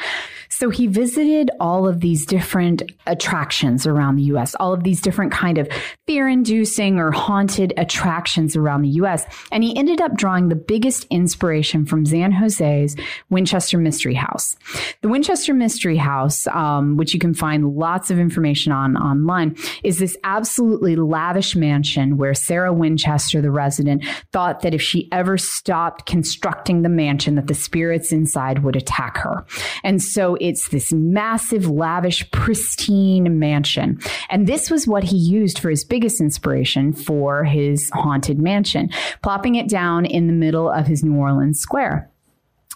So 0.57 0.71
he 0.71 0.87
visited 0.87 1.51
all 1.59 1.89
of 1.89 1.99
these 1.99 2.25
different 2.25 2.83
attractions 3.09 3.89
around 3.89 4.15
the 4.15 4.23
US, 4.35 4.55
all 4.61 4.73
of 4.73 4.85
these 4.85 5.01
different 5.01 5.33
kind 5.33 5.59
of 5.59 5.69
fear-inducing 6.07 6.97
or 6.97 7.11
haunted 7.11 7.75
attractions 7.77 8.55
around 8.55 8.83
the 8.83 8.91
US, 8.91 9.25
and 9.51 9.65
he 9.65 9.77
ended 9.77 10.01
up 10.01 10.15
drawing 10.15 10.51
the 10.51 10.55
biggest 10.55 11.07
inspiration 11.11 11.85
from 11.85 12.07
San 12.07 12.31
Jose's 12.31 12.95
Winchester 13.31 13.79
Mystery 13.79 14.15
House. 14.15 14.55
The 15.01 15.09
Winchester 15.09 15.55
Mystery 15.55 15.97
House, 15.97 16.47
um, 16.47 16.97
which 16.97 17.15
you 17.15 17.19
can 17.19 17.35
find 17.35 17.75
lots 17.75 18.13
of 18.13 18.21
information 18.21 18.71
on 18.71 18.97
online, 18.97 19.57
is 19.83 19.99
this 19.99 20.17
absolutely 20.23 20.95
lavish 20.95 21.57
mansion 21.57 22.17
where 22.17 22.33
Sarah 22.33 22.73
Winchester, 22.73 23.41
the 23.41 23.51
resident, 23.51 24.05
thought 24.31 24.61
that 24.61 24.73
if 24.73 24.81
she 24.81 25.09
ever 25.11 25.37
stopped 25.37 26.07
constructing 26.07 26.83
the 26.83 26.89
mansion, 26.89 27.35
that 27.35 27.49
the 27.49 27.55
spirits 27.55 28.13
inside 28.13 28.61
would 28.61 28.77
attack 28.77 29.17
her. 29.17 29.45
And 29.83 30.01
so 30.01 30.37
it's 30.45 30.69
this 30.69 30.93
massive, 30.93 31.71
lavish, 31.71 32.31
pristine 32.31 33.39
mansion. 33.39 33.99
And 34.29 34.47
this 34.47 34.71
was 34.71 34.87
what 34.87 35.03
he 35.03 35.17
used 35.17 35.59
for 35.59 35.71
his 35.71 35.85
biggest 35.85 36.21
inspiration 36.21 36.93
for 36.93 37.45
his 37.45 37.89
haunted 37.95 38.39
mansion, 38.39 38.91
plopping 39.23 39.55
it 39.55 39.71
down 39.71 40.05
in 40.05 40.27
the 40.27 40.35
middle 40.35 40.71
of 40.71 40.87
his 40.87 41.03
New 41.03 41.17
Orleans 41.17 41.59
square. 41.59 42.11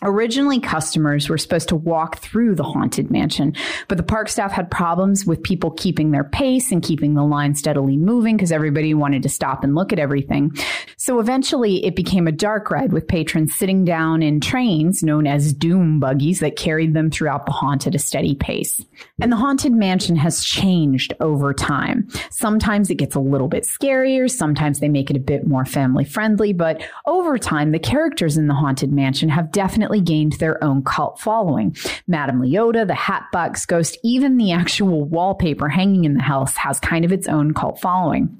Originally, 0.02 0.60
customers 0.60 1.28
were 1.28 1.38
supposed 1.38 1.68
to 1.68 1.76
walk 1.76 2.18
through 2.18 2.54
the 2.54 2.62
haunted 2.62 3.10
mansion, 3.10 3.54
but 3.88 3.96
the 3.96 4.04
park 4.04 4.28
staff 4.28 4.52
had 4.52 4.70
problems 4.70 5.26
with 5.26 5.42
people 5.42 5.72
keeping 5.72 6.12
their 6.12 6.22
pace 6.22 6.70
and 6.70 6.82
keeping 6.84 7.14
the 7.14 7.24
line 7.24 7.54
steadily 7.56 7.96
moving 7.96 8.36
because 8.36 8.52
everybody 8.52 8.94
wanted 8.94 9.24
to 9.24 9.28
stop 9.28 9.64
and 9.64 9.74
look 9.74 9.92
at 9.92 9.98
everything. 9.98 10.52
So 10.96 11.18
eventually, 11.18 11.84
it 11.84 11.96
became 11.96 12.28
a 12.28 12.32
dark 12.32 12.70
ride 12.70 12.92
with 12.92 13.08
patrons 13.08 13.54
sitting 13.54 13.84
down 13.84 14.22
in 14.22 14.40
trains 14.40 15.02
known 15.02 15.26
as 15.26 15.52
doom 15.52 15.98
buggies 15.98 16.38
that 16.40 16.56
carried 16.56 16.94
them 16.94 17.10
throughout 17.10 17.44
the 17.44 17.52
haunt 17.52 17.86
at 17.88 17.94
a 17.94 17.98
steady 17.98 18.36
pace. 18.36 18.80
And 19.20 19.32
the 19.32 19.36
haunted 19.36 19.72
mansion 19.72 20.14
has 20.16 20.44
changed 20.44 21.12
over 21.18 21.52
time. 21.52 22.08
Sometimes 22.30 22.88
it 22.88 22.96
gets 22.96 23.16
a 23.16 23.20
little 23.20 23.48
bit 23.48 23.64
scarier, 23.64 24.30
sometimes 24.30 24.78
they 24.78 24.88
make 24.88 25.10
it 25.10 25.16
a 25.16 25.20
bit 25.20 25.46
more 25.46 25.64
family 25.64 26.04
friendly, 26.04 26.52
but 26.52 26.82
over 27.06 27.36
time, 27.36 27.72
the 27.72 27.78
characters 27.80 28.36
in 28.36 28.46
the 28.46 28.54
haunted 28.54 28.92
mansion 28.92 29.28
have 29.28 29.50
definitely 29.50 29.87
definitely 29.88 30.04
gained 30.04 30.32
their 30.34 30.62
own 30.62 30.82
cult 30.82 31.18
following. 31.18 31.74
Madame 32.06 32.42
Leota, 32.42 32.86
the 32.86 32.94
Hatbox 32.94 33.64
Ghost, 33.64 33.96
even 34.04 34.36
the 34.36 34.52
actual 34.52 35.04
wallpaper 35.04 35.68
hanging 35.68 36.04
in 36.04 36.14
the 36.14 36.22
house 36.22 36.56
has 36.56 36.78
kind 36.78 37.06
of 37.06 37.12
its 37.12 37.26
own 37.26 37.54
cult 37.54 37.80
following. 37.80 38.38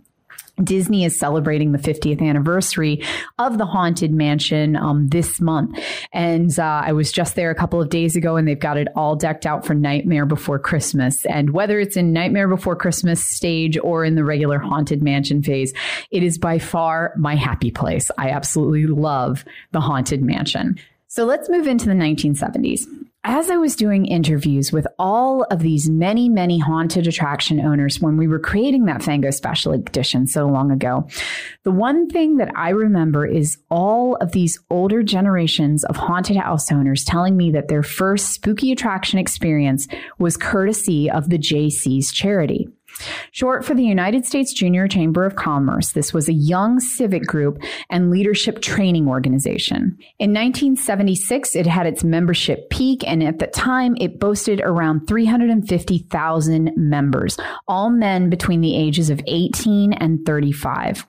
Disney 0.63 1.05
is 1.05 1.19
celebrating 1.19 1.73
the 1.73 1.79
50th 1.79 2.21
anniversary 2.21 3.03
of 3.39 3.59
the 3.59 3.65
Haunted 3.65 4.13
Mansion 4.13 4.77
um, 4.77 5.07
this 5.09 5.41
month. 5.41 5.79
And 6.13 6.57
uh, 6.59 6.83
I 6.85 6.93
was 6.93 7.13
just 7.13 7.37
there 7.37 7.51
a 7.51 7.55
couple 7.55 7.81
of 7.81 7.91
days 7.91 8.17
ago 8.17 8.37
and 8.37 8.47
they've 8.47 8.59
got 8.59 8.77
it 8.77 8.89
all 8.97 9.15
decked 9.15 9.47
out 9.47 9.65
for 9.65 9.75
Nightmare 9.75 10.27
Before 10.27 10.59
Christmas. 10.59 11.25
And 11.27 11.51
whether 11.51 11.79
it's 11.79 11.97
in 11.97 12.13
Nightmare 12.13 12.49
Before 12.49 12.75
Christmas 12.75 13.25
stage 13.25 13.79
or 13.79 14.05
in 14.05 14.17
the 14.17 14.25
regular 14.25 14.59
Haunted 14.59 15.01
Mansion 15.01 15.43
phase, 15.43 15.73
it 16.11 16.23
is 16.25 16.39
by 16.39 16.59
far 16.59 17.15
my 17.17 17.37
happy 17.37 17.71
place. 17.71 18.11
I 18.19 18.31
absolutely 18.31 18.87
love 18.87 19.45
the 19.71 19.81
Haunted 19.81 20.23
Mansion. 20.23 20.77
So 21.11 21.25
let's 21.25 21.49
move 21.49 21.67
into 21.67 21.87
the 21.87 21.95
1970s. 21.95 22.87
As 23.25 23.51
I 23.51 23.57
was 23.57 23.75
doing 23.75 24.05
interviews 24.05 24.73
with 24.73 24.87
all 24.99 25.43
of 25.45 25.61
these 25.61 25.89
many, 25.89 26.29
many 26.29 26.59
haunted 26.59 27.07
attraction 27.07 27.61
owners 27.61 27.99
when 27.99 28.19
we 28.19 28.29
were 28.29 28.39
creating 28.39 28.85
that 28.85 29.03
Fango 29.03 29.31
special 29.31 29.73
edition 29.73 30.27
so 30.27 30.47
long 30.47 30.71
ago, 30.71 31.09
the 31.65 31.71
one 31.71 32.09
thing 32.11 32.37
that 32.37 32.53
I 32.55 32.71
remember 32.71 33.27
is 33.27 33.59
all 33.71 34.17
of 34.17 34.33
these 34.33 34.61
older 34.71 35.03
generations 35.03 35.83
of 35.85 35.97
haunted 35.97 36.37
house 36.37 36.71
owners 36.71 37.05
telling 37.05 37.37
me 37.39 37.51
that 37.53 37.69
their 37.69 37.83
first 37.83 38.35
spooky 38.35 38.71
attraction 38.71 39.19
experience 39.19 39.89
was 40.19 40.37
courtesy 40.37 41.11
of 41.11 41.31
the 41.31 41.39
Jaycees 41.39 42.13
charity. 42.13 42.69
Short 43.33 43.65
for 43.65 43.75
the 43.75 43.85
United 43.85 44.27
States 44.27 44.53
Junior 44.53 44.89
Chamber 44.89 45.25
of 45.25 45.37
Commerce, 45.37 45.93
this 45.93 46.13
was 46.13 46.29
a 46.29 46.33
young 46.33 46.81
civic 46.81 47.25
group 47.25 47.63
and 47.91 48.11
leadership 48.11 48.61
training 48.61 49.09
organization. 49.09 49.97
In 50.19 50.33
1976, 50.33 51.57
it 51.57 51.67
had 51.67 51.87
its 51.87 52.05
membership 52.05 52.71
peak, 52.71 53.03
and 53.07 53.23
at 53.23 53.39
the 53.39 53.47
time, 53.47 53.97
it 54.01 54.19
boasted 54.19 54.61
around 54.61 55.07
350,000 55.07 56.73
members, 56.77 57.37
all 57.67 57.91
men 57.91 58.31
between 58.31 58.61
the 58.61 58.77
ages 58.77 59.11
of 59.11 59.21
18 59.27 59.93
and 59.95 60.25
35. 60.25 61.07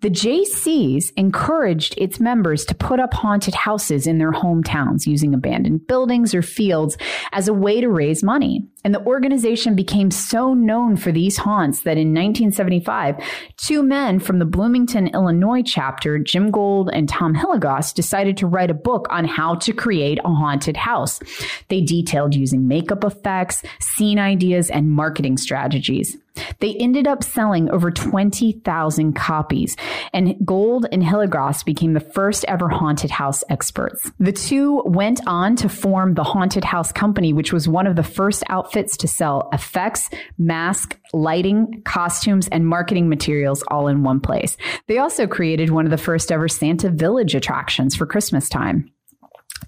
The 0.00 0.10
Jaycees 0.10 1.12
encouraged 1.16 1.94
its 1.98 2.20
members 2.20 2.64
to 2.66 2.74
put 2.74 3.00
up 3.00 3.12
haunted 3.12 3.54
houses 3.54 4.06
in 4.06 4.18
their 4.18 4.32
hometowns 4.32 5.06
using 5.06 5.34
abandoned 5.34 5.86
buildings 5.86 6.34
or 6.34 6.42
fields 6.42 6.96
as 7.32 7.48
a 7.48 7.54
way 7.54 7.80
to 7.80 7.88
raise 7.88 8.22
money. 8.22 8.66
And 8.82 8.94
the 8.94 9.04
organization 9.04 9.74
became 9.74 10.10
so 10.10 10.54
known 10.54 10.96
for 10.96 11.12
these 11.12 11.36
haunts 11.36 11.82
that 11.82 11.98
in 11.98 12.14
1975, 12.14 13.16
two 13.58 13.82
men 13.82 14.20
from 14.20 14.38
the 14.38 14.46
Bloomington, 14.46 15.08
Illinois 15.08 15.62
chapter, 15.62 16.18
Jim 16.18 16.50
Gold 16.50 16.88
and 16.92 17.08
Tom 17.08 17.34
Hilligoss, 17.34 17.92
decided 17.92 18.38
to 18.38 18.46
write 18.46 18.70
a 18.70 18.74
book 18.74 19.06
on 19.10 19.26
how 19.26 19.56
to 19.56 19.74
create 19.74 20.18
a 20.24 20.28
haunted 20.28 20.78
house. 20.78 21.20
They 21.68 21.82
detailed 21.82 22.34
using 22.34 22.66
makeup 22.66 23.04
effects, 23.04 23.62
scene 23.80 24.18
ideas, 24.18 24.70
and 24.70 24.88
marketing 24.88 25.36
strategies. 25.36 26.16
They 26.60 26.74
ended 26.74 27.06
up 27.06 27.22
selling 27.22 27.70
over 27.70 27.90
20,000 27.90 29.12
copies, 29.14 29.76
and 30.12 30.36
Gold 30.44 30.86
and 30.92 31.02
Hilligoss 31.02 31.64
became 31.64 31.92
the 31.92 32.00
first 32.00 32.44
ever 32.48 32.68
haunted 32.68 33.10
house 33.10 33.42
experts. 33.48 34.10
The 34.18 34.32
two 34.32 34.82
went 34.84 35.20
on 35.26 35.56
to 35.56 35.68
form 35.68 36.14
the 36.14 36.24
Haunted 36.24 36.64
House 36.64 36.92
Company, 36.92 37.32
which 37.32 37.52
was 37.52 37.68
one 37.68 37.86
of 37.86 37.96
the 37.96 38.02
first 38.02 38.42
outfits 38.48 38.96
to 38.98 39.08
sell 39.08 39.48
effects, 39.52 40.10
mask, 40.38 40.98
lighting, 41.12 41.82
costumes, 41.84 42.48
and 42.48 42.66
marketing 42.66 43.08
materials 43.08 43.62
all 43.68 43.88
in 43.88 44.02
one 44.02 44.20
place. 44.20 44.56
They 44.86 44.98
also 44.98 45.26
created 45.26 45.70
one 45.70 45.86
of 45.86 45.90
the 45.90 45.98
first 45.98 46.30
ever 46.30 46.48
Santa 46.48 46.90
Village 46.90 47.34
attractions 47.34 47.96
for 47.96 48.06
Christmas 48.06 48.48
time. 48.48 48.90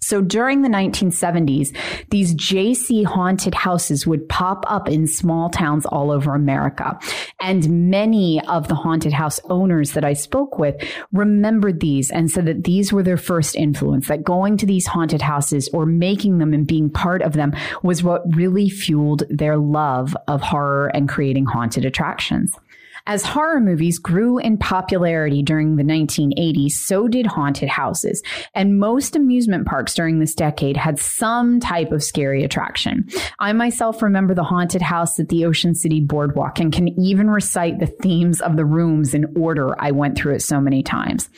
So 0.01 0.21
during 0.21 0.63
the 0.63 0.69
1970s, 0.69 1.77
these 2.11 2.35
Jaycee 2.35 3.05
haunted 3.05 3.55
houses 3.55 4.07
would 4.07 4.29
pop 4.29 4.65
up 4.69 4.89
in 4.89 5.07
small 5.07 5.49
towns 5.49 5.87
all 5.87 6.11
over 6.11 6.35
America. 6.35 6.99
And 7.41 7.91
many 7.91 8.41
of 8.47 8.69
the 8.69 8.75
haunted 8.75 9.13
house 9.13 9.41
owners 9.45 9.93
that 9.93 10.05
I 10.05 10.13
spoke 10.13 10.59
with 10.59 10.77
remembered 11.13 11.81
these 11.81 12.11
and 12.11 12.31
said 12.31 12.47
that 12.47 12.65
these 12.65 12.93
were 12.93 13.03
their 13.03 13.17
first 13.17 13.55
influence, 13.57 14.09
that 14.09 14.25
going 14.25 14.57
to 14.59 14.67
these 14.67 14.87
haunted 14.87 15.23
houses 15.23 15.69
or 15.73 15.87
making 15.87 16.39
them 16.39 16.53
and 16.53 16.67
being 16.67 16.91
part 16.91 17.23
of 17.23 17.35
them 17.35 17.55
was 17.83 18.03
what 18.03 18.23
really 18.35 18.69
fueled 18.69 19.23
their 19.29 19.57
love 19.57 20.17
of 20.29 20.41
horror 20.41 20.89
and 20.89 21.09
creating 21.09 21.47
haunted 21.47 21.85
attractions. 21.85 22.57
As 23.07 23.25
horror 23.25 23.61
movies 23.61 23.99
grew 23.99 24.39
in 24.39 24.59
popularity 24.59 25.43
during 25.43 25.75
the 25.75 25.83
1980s, 25.83 26.73
so 26.73 27.09
did 27.09 27.27
haunted 27.27 27.69
houses. 27.69 28.23
And 28.55 28.79
most 28.79 29.17
amusement 29.17 29.67
parks 29.67 29.95
during 29.95 30.21
this 30.21 30.35
decade 30.35 30.77
had 30.77 31.01
some 31.01 31.59
type 31.59 31.91
of 31.91 32.05
scary 32.05 32.45
attraction. 32.45 33.09
I 33.41 33.53
myself 33.55 34.03
remember 34.03 34.35
the 34.35 34.45
haunted 34.45 34.83
house 34.83 35.19
at 35.19 35.29
the 35.31 35.45
Ocean 35.45 35.75
City 35.75 36.01
Boardwalk 36.01 36.61
and 36.61 36.73
can 36.73 36.89
even 37.01 37.29
recite 37.29 37.81
the 37.81 37.87
themes 37.87 38.41
of 38.41 38.57
the 38.57 38.65
rooms 38.65 39.15
in 39.15 39.27
order. 39.37 39.75
I 39.83 39.91
went 39.91 40.17
through 40.17 40.35
it 40.35 40.43
so 40.43 40.61
many 40.61 40.85
times. 40.85 41.29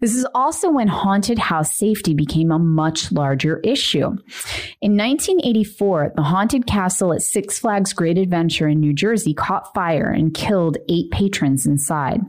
This 0.00 0.14
is 0.14 0.26
also 0.34 0.70
when 0.70 0.88
haunted 0.88 1.38
house 1.38 1.76
safety 1.76 2.14
became 2.14 2.50
a 2.50 2.58
much 2.58 3.12
larger 3.12 3.60
issue. 3.60 4.16
In 4.80 4.96
1984, 4.96 6.12
the 6.16 6.22
haunted 6.22 6.66
castle 6.66 7.12
at 7.12 7.22
Six 7.22 7.58
Flags 7.58 7.92
Great 7.92 8.18
Adventure 8.18 8.68
in 8.68 8.80
New 8.80 8.92
Jersey 8.92 9.34
caught 9.34 9.72
fire 9.74 10.10
and 10.10 10.34
killed 10.34 10.76
eight 10.88 11.10
patrons 11.10 11.66
inside. 11.66 12.20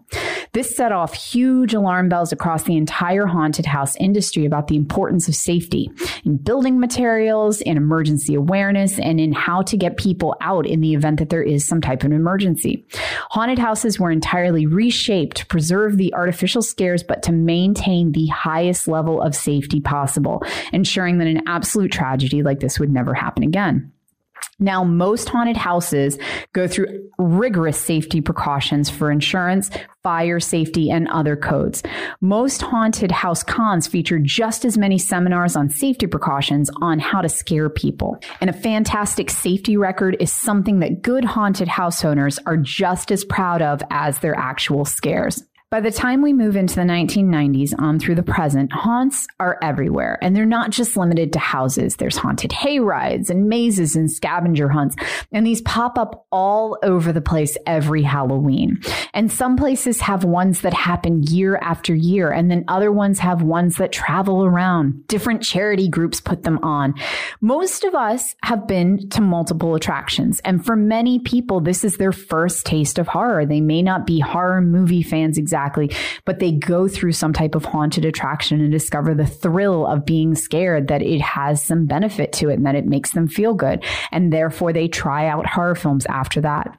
This 0.53 0.75
set 0.75 0.91
off 0.91 1.13
huge 1.13 1.73
alarm 1.73 2.09
bells 2.09 2.31
across 2.31 2.63
the 2.63 2.77
entire 2.77 3.25
haunted 3.25 3.65
house 3.65 3.95
industry 3.97 4.45
about 4.45 4.67
the 4.67 4.75
importance 4.75 5.27
of 5.27 5.35
safety 5.35 5.91
in 6.25 6.37
building 6.37 6.79
materials, 6.79 7.61
in 7.61 7.77
emergency 7.77 8.33
awareness, 8.33 8.97
and 8.97 9.19
in 9.19 9.33
how 9.33 9.61
to 9.63 9.77
get 9.77 9.97
people 9.97 10.35
out 10.41 10.65
in 10.65 10.81
the 10.81 10.93
event 10.93 11.19
that 11.19 11.29
there 11.29 11.43
is 11.43 11.67
some 11.67 11.81
type 11.81 12.03
of 12.03 12.11
emergency. 12.11 12.85
Haunted 13.29 13.59
houses 13.59 13.99
were 13.99 14.09
entirely 14.09 14.65
reshaped 14.65 15.37
to 15.37 15.45
preserve 15.45 15.97
the 15.97 16.13
artificial 16.13 16.61
scares, 16.61 17.03
but 17.03 17.21
to 17.23 17.31
maintain 17.31 17.56
the 17.65 18.27
highest 18.27 18.87
level 18.87 19.21
of 19.21 19.35
safety 19.35 19.79
possible, 19.79 20.43
ensuring 20.73 21.17
that 21.17 21.27
an 21.27 21.41
absolute 21.47 21.91
tragedy 21.91 22.43
like 22.43 22.59
this 22.59 22.79
would 22.79 22.91
never 22.91 23.13
happen 23.13 23.43
again. 23.43 23.91
Now, 24.59 24.83
most 24.83 25.29
haunted 25.29 25.57
houses 25.57 26.17
go 26.53 26.67
through 26.67 27.09
rigorous 27.19 27.79
safety 27.79 28.21
precautions 28.21 28.89
for 28.89 29.11
insurance, 29.11 29.69
fire 30.01 30.39
safety, 30.39 30.89
and 30.89 31.07
other 31.09 31.35
codes. 31.35 31.83
Most 32.21 32.63
haunted 32.63 33.11
house 33.11 33.43
cons 33.43 33.87
feature 33.87 34.17
just 34.17 34.65
as 34.65 34.75
many 34.75 34.97
seminars 34.97 35.55
on 35.55 35.69
safety 35.69 36.07
precautions 36.07 36.71
on 36.81 36.97
how 36.97 37.21
to 37.21 37.29
scare 37.29 37.69
people. 37.69 38.17
And 38.41 38.49
a 38.49 38.53
fantastic 38.53 39.29
safety 39.29 39.77
record 39.77 40.17
is 40.19 40.31
something 40.31 40.79
that 40.79 41.03
good 41.03 41.23
haunted 41.23 41.67
house 41.67 42.03
owners 42.03 42.39
are 42.47 42.57
just 42.57 43.11
as 43.11 43.23
proud 43.23 43.61
of 43.61 43.83
as 43.91 44.19
their 44.19 44.35
actual 44.35 44.85
scares. 44.85 45.43
By 45.69 45.81
the 45.81 45.91
time 45.91 46.21
we 46.21 46.31
move 46.31 46.55
into 46.55 46.75
the 46.75 46.83
1990s 46.83 47.73
on 47.77 47.99
through 47.99 48.15
the 48.15 48.23
present, 48.23 48.71
haunts 48.71 49.27
are 49.37 49.59
everywhere. 49.61 50.17
And 50.21 50.33
they're 50.33 50.45
not 50.45 50.69
just 50.69 50.95
limited 50.95 51.33
to 51.33 51.39
houses. 51.39 51.97
There's 51.97 52.15
haunted 52.15 52.53
hay 52.53 52.79
rides 52.79 53.29
and 53.29 53.49
mazes 53.49 53.93
and 53.93 54.09
scavenger 54.09 54.69
hunts. 54.69 54.95
And 55.33 55.45
these 55.45 55.61
pop 55.63 55.97
up 55.97 56.25
all 56.31 56.77
over 56.83 57.11
the 57.11 57.19
place 57.19 57.57
every 57.67 58.01
Halloween. 58.01 58.79
And 59.13 59.29
some 59.29 59.57
places 59.57 59.99
have 59.99 60.23
ones 60.23 60.61
that 60.61 60.73
happen 60.73 61.23
year 61.23 61.57
after 61.57 61.93
year. 61.93 62.31
And 62.31 62.49
then 62.49 62.63
other 62.69 62.89
ones 62.89 63.19
have 63.19 63.41
ones 63.41 63.75
that 63.75 63.91
travel 63.91 64.45
around. 64.45 65.05
Different 65.07 65.43
charity 65.43 65.89
groups 65.89 66.21
put 66.21 66.43
them 66.43 66.59
on. 66.63 66.93
Most 67.41 67.83
of 67.83 67.93
us 67.93 68.35
have 68.43 68.69
been 68.69 69.09
to 69.09 69.19
multiple 69.19 69.75
attractions. 69.75 70.39
And 70.45 70.65
for 70.65 70.77
many 70.77 71.19
people, 71.19 71.59
this 71.59 71.83
is 71.83 71.97
their 71.97 72.13
first 72.13 72.65
taste 72.65 72.97
of 72.97 73.09
horror. 73.09 73.45
They 73.45 73.59
may 73.59 73.81
not 73.81 74.07
be 74.07 74.21
horror 74.21 74.61
movie 74.61 75.03
fans 75.03 75.37
exactly 75.37 75.56
exactly, 75.57 75.91
but 76.25 76.39
they 76.39 76.51
go 76.51 76.87
through 76.87 77.13
some 77.13 77.33
type 77.33 77.55
of 77.55 77.65
haunted 77.65 78.05
attraction 78.05 78.61
and 78.61 78.71
discover 78.71 79.15
the 79.15 79.25
thrill 79.25 79.87
of 79.87 80.05
being 80.05 80.35
scared 80.35 80.87
that 80.87 81.01
it 81.01 81.21
has 81.21 81.61
some 81.61 81.85
benefit 81.85 82.31
to 82.33 82.49
it 82.49 82.55
and 82.55 82.65
that 82.65 82.75
it 82.75 82.85
makes 82.85 83.11
them 83.11 83.27
feel 83.27 83.53
good. 83.53 83.83
And 84.11 84.31
therefore 84.31 84.71
they 84.71 84.87
try 84.87 85.27
out 85.27 85.47
horror 85.47 85.75
films 85.75 86.05
after 86.07 86.41
that. 86.41 86.77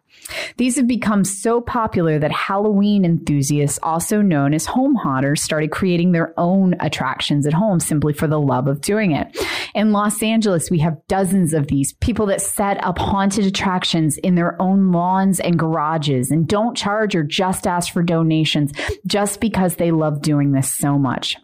These 0.56 0.76
have 0.76 0.86
become 0.86 1.24
so 1.24 1.60
popular 1.60 2.18
that 2.18 2.32
Halloween 2.32 3.04
enthusiasts, 3.04 3.78
also 3.82 4.22
known 4.22 4.54
as 4.54 4.66
home 4.66 4.94
haunters, 4.94 5.42
started 5.42 5.70
creating 5.70 6.12
their 6.12 6.34
own 6.38 6.74
attractions 6.80 7.46
at 7.46 7.52
home 7.52 7.80
simply 7.80 8.12
for 8.12 8.26
the 8.26 8.40
love 8.40 8.66
of 8.66 8.80
doing 8.80 9.12
it. 9.12 9.36
In 9.74 9.92
Los 9.92 10.22
Angeles, 10.22 10.70
we 10.70 10.78
have 10.80 11.06
dozens 11.08 11.54
of 11.54 11.68
these 11.68 11.92
people 11.94 12.26
that 12.26 12.40
set 12.40 12.82
up 12.84 12.98
haunted 12.98 13.46
attractions 13.46 14.16
in 14.18 14.34
their 14.34 14.60
own 14.60 14.92
lawns 14.92 15.40
and 15.40 15.58
garages 15.58 16.30
and 16.30 16.48
don't 16.48 16.76
charge 16.76 17.14
or 17.14 17.22
just 17.22 17.66
ask 17.66 17.92
for 17.92 18.02
donations 18.02 18.72
just 19.06 19.40
because 19.40 19.76
they 19.76 19.90
love 19.90 20.22
doing 20.22 20.52
this 20.52 20.72
so 20.72 20.98
much. 20.98 21.36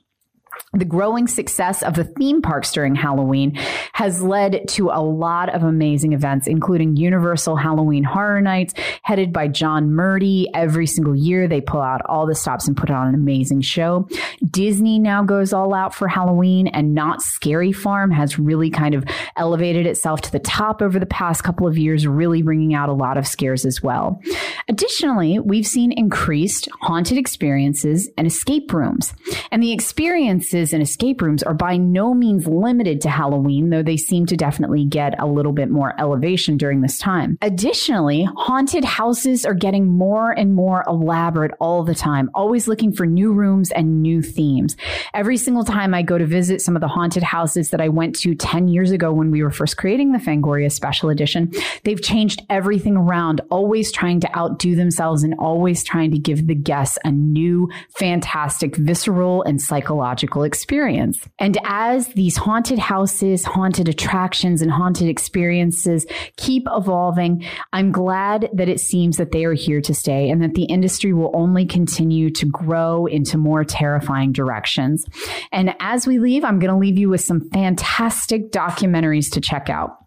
The 0.75 0.85
growing 0.85 1.29
success 1.29 1.83
of 1.83 1.95
the 1.95 2.05
theme 2.05 2.43
parks 2.43 2.73
during 2.73 2.95
Halloween 2.95 3.55
has 3.93 4.23
led 4.23 4.67
to 4.71 4.91
a 4.91 5.01
lot 5.01 5.55
of 5.55 5.63
amazing 5.63 6.13
events, 6.13 6.47
including 6.47 6.97
Universal 6.97 7.57
Halloween 7.57 8.03
Horror 8.03 8.41
Nights, 8.41 8.75
headed 9.03 9.33
by 9.33 9.49
John 9.49 9.93
Murdy. 9.93 10.49
Every 10.53 10.87
single 10.87 11.15
year, 11.15 11.47
they 11.47 11.61
pull 11.61 11.81
out 11.81 12.03
all 12.07 12.27
the 12.27 12.35
stops 12.35 12.67
and 12.67 12.77
put 12.77 12.91
on 12.91 13.09
an 13.09 13.15
amazing 13.15 13.61
show. 13.61 14.09
Disney 14.51 14.99
now 14.99 15.23
goes 15.23 15.53
all 15.53 15.75
out 15.75 15.95
for 15.95 16.09
Halloween, 16.09 16.67
and 16.67 16.95
Knott's 16.95 17.27
Scary 17.27 17.73
Farm 17.73 18.11
has 18.11 18.39
really 18.39 18.71
kind 18.71 18.95
of 18.95 19.05
elevated 19.37 19.87
itself 19.87 20.23
to 20.23 20.33
the 20.33 20.41
top 20.41 20.83
over 20.83 20.99
the 20.99 21.07
past 21.07 21.45
couple 21.45 21.67
of 21.67 21.79
years, 21.79 22.07
really 22.07 22.43
bringing 22.43 22.75
out 22.75 22.89
a 22.89 22.93
lot 22.93 23.17
of 23.17 23.27
scares 23.27 23.65
as 23.65 23.83
well. 23.83 24.21
Additionally, 24.69 25.39
we've 25.39 25.67
seen 25.67 25.93
increased 25.93 26.69
haunted 26.81 27.19
experiences 27.19 28.11
and 28.17 28.27
escape 28.27 28.73
rooms. 28.73 29.15
And 29.51 29.63
the 29.63 29.73
experiences 29.73 30.64
and 30.73 30.83
escape 30.83 31.23
rooms 31.23 31.43
are 31.43 31.55
by 31.55 31.77
no 31.77 32.15
means 32.15 32.47
limited 32.47 33.01
to 33.03 33.11
Halloween, 33.11 33.71
though 33.71 33.83
they 33.83 33.97
seem 33.97 34.27
to 34.27 34.37
definitely 34.37 34.85
get 34.85 35.15
a 35.21 35.27
little 35.27 35.53
bit 35.53 35.71
more 35.71 35.99
elevation 36.01 36.57
during 36.57 36.81
this 36.81 36.99
time. 36.99 37.39
Additionally, 37.41 38.29
haunted 38.37 38.85
houses 38.85 39.45
are 39.45 39.55
getting 39.55 39.87
more 39.87 40.33
and 40.33 40.55
more 40.55 40.85
elaborate 40.87 41.53
all 41.61 41.85
the 41.85 41.95
time, 41.95 42.31
always 42.35 42.67
looking 42.67 42.93
for 42.93 43.07
new 43.07 43.33
rooms 43.33 43.71
and 43.73 44.03
new 44.03 44.23
themes. 44.23 44.77
Every 45.13 45.37
single 45.37 45.65
time 45.65 45.95
I 45.95 46.03
go 46.03 46.19
to 46.19 46.27
visit 46.27 46.61
some 46.61 46.77
of 46.77 46.81
the 46.81 46.89
haunted 46.89 47.23
houses 47.23 47.71
that 47.71 47.81
I 47.81 47.89
went 47.89 48.17
to 48.17 48.35
10 48.35 48.69
years 48.69 48.91
ago 48.91 49.13
when 49.13 49.31
we 49.31 49.43
were 49.43 49.51
first 49.51 49.77
creating 49.77 50.13
the 50.13 50.19
Fangoria 50.19 50.71
Special 50.71 51.11
Edition, 51.11 51.53
they've 51.85 52.03
changed 52.03 52.43
everything 52.51 52.97
around, 52.97 53.41
always 53.51 53.93
trying 53.93 54.21
to 54.21 54.39
outdo 54.39 54.75
themselves 54.75 55.23
and 55.23 55.35
always 55.39 55.85
trying 55.85 56.11
to 56.11 56.19
give 56.19 56.47
the 56.47 56.55
guests 56.55 56.99
a 57.05 57.13
new, 57.13 57.71
fantastic, 57.97 58.77
visceral, 58.77 59.43
and 59.43 59.61
psychological 59.63 60.25
magical 60.25 60.45
experience. 60.55 61.19
And 61.41 61.59
as 61.65 62.07
these 62.15 62.37
haunted 62.37 62.79
houses, 62.79 63.45
haunted 63.45 63.89
attractions, 63.89 64.63
and 64.63 64.71
haunted 64.71 65.09
experiences 65.09 66.07
keep 66.37 66.63
evolving, 66.71 67.45
I'm 67.73 67.91
glad 67.91 68.49
that 68.53 68.69
it 68.69 68.79
seems 68.79 69.17
that 69.17 69.33
they 69.33 69.45
are 69.45 69.53
here 69.53 69.81
to 69.81 69.93
stay 69.93 70.31
and 70.31 70.41
that 70.45 70.55
the 70.55 70.67
industry 70.67 71.13
will 71.13 71.33
only 71.35 71.67
continue 71.67 72.31
to 72.31 72.47
grow 72.47 73.07
into 73.07 73.37
more 73.37 73.65
terrifying 73.65 74.31
directions. 74.31 75.05
And 75.51 75.75
as 75.81 76.07
we 76.07 76.21
leave, 76.21 76.45
I'm 76.45 76.61
going 76.61 76.73
to 76.73 76.79
leave 76.79 76.99
you 76.99 77.09
with 77.09 77.23
some 77.23 77.51
fantastic 77.51 78.53
documentaries 78.53 79.33
to 79.33 79.41
check 79.41 79.69
out. 79.69 80.04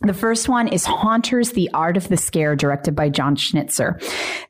The 0.00 0.12
first 0.12 0.48
one 0.48 0.66
is 0.66 0.84
Haunters, 0.84 1.52
The 1.52 1.70
Art 1.72 1.96
of 1.96 2.08
the 2.08 2.16
Scare, 2.16 2.56
directed 2.56 2.96
by 2.96 3.08
Jon 3.08 3.36
Schnitzer. 3.36 4.00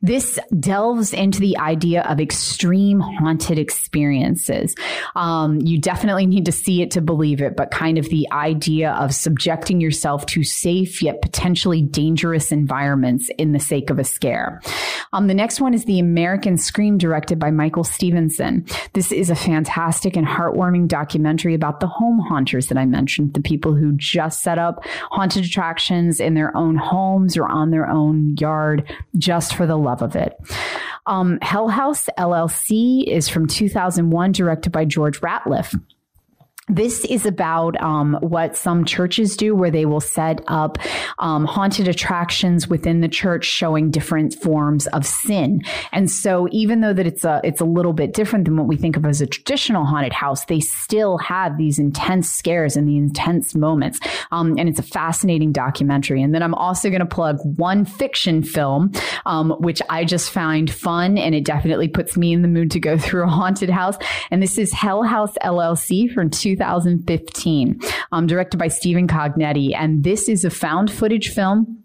This 0.01 0.39
delves 0.59 1.13
into 1.13 1.39
the 1.39 1.57
idea 1.57 2.01
of 2.01 2.19
extreme 2.19 2.99
haunted 2.99 3.59
experiences. 3.59 4.75
Um, 5.15 5.61
you 5.61 5.79
definitely 5.79 6.25
need 6.25 6.45
to 6.45 6.51
see 6.51 6.81
it 6.81 6.91
to 6.91 7.01
believe 7.01 7.41
it, 7.41 7.55
but 7.55 7.69
kind 7.69 7.99
of 7.99 8.09
the 8.09 8.27
idea 8.31 8.93
of 8.93 9.13
subjecting 9.13 9.79
yourself 9.79 10.25
to 10.27 10.43
safe 10.43 11.03
yet 11.03 11.21
potentially 11.21 11.83
dangerous 11.83 12.51
environments 12.51 13.29
in 13.37 13.51
the 13.51 13.59
sake 13.59 13.91
of 13.91 13.99
a 13.99 14.03
scare. 14.03 14.61
Um, 15.13 15.27
the 15.27 15.35
next 15.35 15.61
one 15.61 15.75
is 15.75 15.85
The 15.85 15.99
American 15.99 16.57
Scream, 16.57 16.97
directed 16.97 17.37
by 17.37 17.51
Michael 17.51 17.83
Stephenson. 17.83 18.65
This 18.93 19.11
is 19.11 19.29
a 19.29 19.35
fantastic 19.35 20.17
and 20.17 20.27
heartwarming 20.27 20.87
documentary 20.87 21.53
about 21.53 21.81
the 21.81 21.87
home 21.87 22.19
haunters 22.19 22.67
that 22.67 22.79
I 22.79 22.85
mentioned, 22.85 23.35
the 23.35 23.41
people 23.41 23.75
who 23.75 23.93
just 23.93 24.41
set 24.41 24.57
up 24.57 24.83
haunted 25.11 25.34
attractions 25.35 26.19
in 26.19 26.33
their 26.33 26.55
own 26.55 26.75
homes 26.75 27.37
or 27.37 27.45
on 27.45 27.71
their 27.71 27.87
own 27.87 28.35
yard 28.37 28.91
just 29.17 29.55
for 29.55 29.65
the 29.65 29.77
love 29.77 30.01
of 30.01 30.15
it. 30.15 30.37
Um, 31.05 31.37
Hell 31.41 31.67
House 31.67 32.09
LLC 32.17 33.03
is 33.05 33.29
from 33.29 33.47
2001, 33.47 34.31
directed 34.31 34.71
by 34.71 34.85
George 34.85 35.21
Ratliff. 35.21 35.79
This 36.67 37.05
is 37.05 37.27
about 37.27 37.79
um, 37.79 38.17
what 38.21 38.55
some 38.55 38.85
churches 38.85 39.37
do, 39.37 39.53
where 39.53 39.69
they 39.69 39.85
will 39.85 40.01
set 40.01 40.43
up 40.47 40.79
um, 41.19 41.45
haunted 41.45 41.87
attractions 41.87 42.67
within 42.67 43.01
the 43.01 43.07
church, 43.07 43.45
showing 43.45 43.91
different 43.91 44.33
forms 44.33 44.87
of 44.87 45.05
sin. 45.05 45.61
And 45.91 46.09
so, 46.09 46.47
even 46.51 46.81
though 46.81 46.93
that 46.93 47.05
it's 47.05 47.23
a 47.23 47.39
it's 47.43 47.61
a 47.61 47.65
little 47.65 47.93
bit 47.93 48.13
different 48.13 48.45
than 48.45 48.57
what 48.57 48.65
we 48.65 48.77
think 48.77 48.97
of 48.97 49.05
as 49.05 49.21
a 49.21 49.27
traditional 49.27 49.85
haunted 49.85 50.11
house, 50.11 50.45
they 50.45 50.59
still 50.59 51.19
have 51.19 51.55
these 51.59 51.77
intense 51.77 52.31
scares 52.31 52.75
and 52.75 52.89
the 52.89 52.97
intense 52.97 53.53
moments. 53.53 53.99
Um, 54.31 54.57
and 54.57 54.67
it's 54.67 54.79
a 54.79 54.83
fascinating 54.83 55.51
documentary. 55.51 56.23
And 56.23 56.33
then 56.33 56.41
I'm 56.41 56.55
also 56.55 56.89
going 56.89 57.01
to 57.01 57.05
plug 57.05 57.37
one 57.43 57.85
fiction 57.85 58.41
film, 58.41 58.91
um, 59.27 59.51
which 59.59 59.83
I 59.87 60.03
just 60.03 60.31
find 60.31 60.73
fun, 60.73 61.19
and 61.19 61.35
it 61.35 61.45
definitely 61.45 61.89
puts 61.89 62.17
me 62.17 62.33
in 62.33 62.41
the 62.41 62.47
mood 62.47 62.71
to 62.71 62.79
go 62.79 62.97
through 63.05 63.25
a 63.25 63.29
haunted 63.29 63.69
house. 63.69 63.97
And 64.31 64.41
this 64.41 64.57
is 64.57 64.73
Hell 64.73 65.03
House 65.03 65.35
LLC 65.43 66.11
from 66.11 66.31
2015, 66.55 67.79
um, 68.11 68.27
directed 68.27 68.57
by 68.57 68.67
Stephen 68.67 69.07
Cognetti. 69.07 69.75
And 69.75 70.03
this 70.03 70.29
is 70.29 70.45
a 70.45 70.49
found 70.49 70.91
footage 70.91 71.29
film 71.29 71.84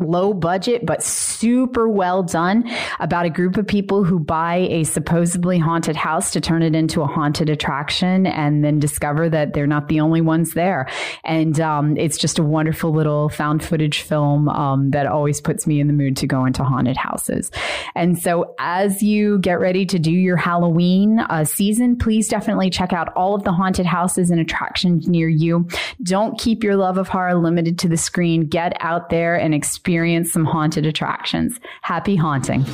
low 0.00 0.32
budget 0.32 0.86
but 0.86 1.02
super 1.02 1.86
well 1.86 2.22
done 2.22 2.64
about 2.98 3.26
a 3.26 3.30
group 3.30 3.58
of 3.58 3.66
people 3.66 4.04
who 4.04 4.18
buy 4.18 4.56
a 4.70 4.84
supposedly 4.84 5.58
haunted 5.58 5.94
house 5.96 6.30
to 6.32 6.40
turn 6.40 6.62
it 6.62 6.74
into 6.74 7.02
a 7.02 7.06
haunted 7.06 7.50
attraction 7.50 8.26
and 8.26 8.64
then 8.64 8.78
discover 8.78 9.28
that 9.28 9.52
they're 9.52 9.66
not 9.66 9.88
the 9.88 10.00
only 10.00 10.22
ones 10.22 10.54
there. 10.54 10.88
And 11.24 11.60
um, 11.60 11.94
it's 11.98 12.16
just 12.16 12.38
a 12.38 12.42
wonderful 12.42 12.90
little 12.90 13.28
found 13.28 13.62
footage 13.62 14.00
film 14.00 14.48
um, 14.48 14.92
that 14.92 15.06
always 15.06 15.42
puts 15.42 15.66
me 15.66 15.78
in 15.78 15.88
the 15.88 15.92
mood 15.92 16.16
to 16.18 16.26
go 16.26 16.46
into 16.46 16.64
haunted 16.64 16.96
houses. 16.96 17.50
And 17.94 18.18
so 18.18 18.54
as 18.58 19.02
you 19.02 19.40
get 19.40 19.60
ready 19.60 19.84
to 19.86 19.98
do 19.98 20.10
your 20.10 20.38
halloween 20.38 21.20
uh, 21.20 21.44
season 21.44 21.96
please 21.98 22.28
definitely 22.28 22.70
check 22.70 22.94
out 22.94 23.12
all 23.14 23.34
of 23.34 23.44
the 23.44 23.52
haunted 23.52 23.84
houses 23.84 24.30
and 24.30 24.40
attractions 24.40 25.06
near 25.06 25.28
you. 25.28 25.68
Don't 26.02 26.38
keep 26.38 26.64
your 26.64 26.76
love 26.76 26.96
of 26.96 27.08
horror 27.08 27.34
limited 27.34 27.78
to 27.80 27.88
the 27.88 27.98
screen. 27.98 28.46
Get 28.46 28.74
out 28.80 29.10
there 29.10 29.36
and 29.36 29.54
experience 29.54 29.81
experience 29.82 30.32
some 30.32 30.44
haunted 30.44 30.86
attractions. 30.86 31.58
Happy 31.82 32.14
haunting. 32.14 32.64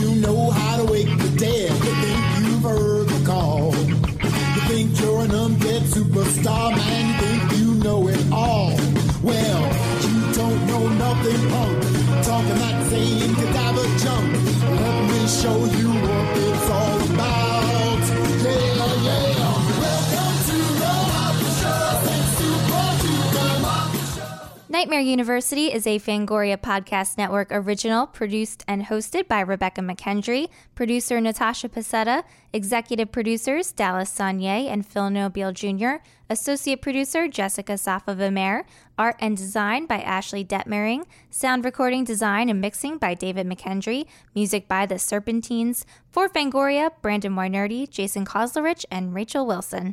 You 0.00 0.20
Nightmare 24.80 25.00
University 25.00 25.70
is 25.70 25.86
a 25.86 25.98
Fangoria 25.98 26.56
Podcast 26.56 27.18
Network 27.18 27.48
original 27.50 28.06
produced 28.06 28.64
and 28.66 28.86
hosted 28.86 29.28
by 29.28 29.40
Rebekah 29.40 29.82
McKendry, 29.82 30.48
producer 30.74 31.20
Natasha 31.20 31.68
Pasetta, 31.68 32.24
executive 32.54 33.12
producers 33.12 33.72
Dallas 33.72 34.10
Sonnier 34.10 34.72
and 34.72 34.86
Phil 34.86 35.10
Nobile 35.10 35.52
Jr., 35.52 35.96
associate 36.30 36.80
producer 36.80 37.28
Jessica 37.28 37.74
Safavimehr, 37.74 38.64
art 38.96 39.16
and 39.20 39.36
design 39.36 39.84
by 39.84 40.00
Ashley 40.00 40.46
Detmering, 40.46 41.04
sound 41.28 41.62
recording 41.66 42.02
design 42.02 42.48
and 42.48 42.62
mixing 42.62 42.96
by 42.96 43.12
David 43.12 43.46
McKendry, 43.46 44.06
music 44.34 44.66
by 44.66 44.86
The 44.86 44.98
Serpentines, 44.98 45.84
for 46.08 46.26
Fangoria, 46.26 46.90
Brandon 47.02 47.34
Weinerty, 47.34 47.90
Jason 47.90 48.24
Koslerich, 48.24 48.86
and 48.90 49.14
Rachel 49.14 49.46
Wilson. 49.46 49.88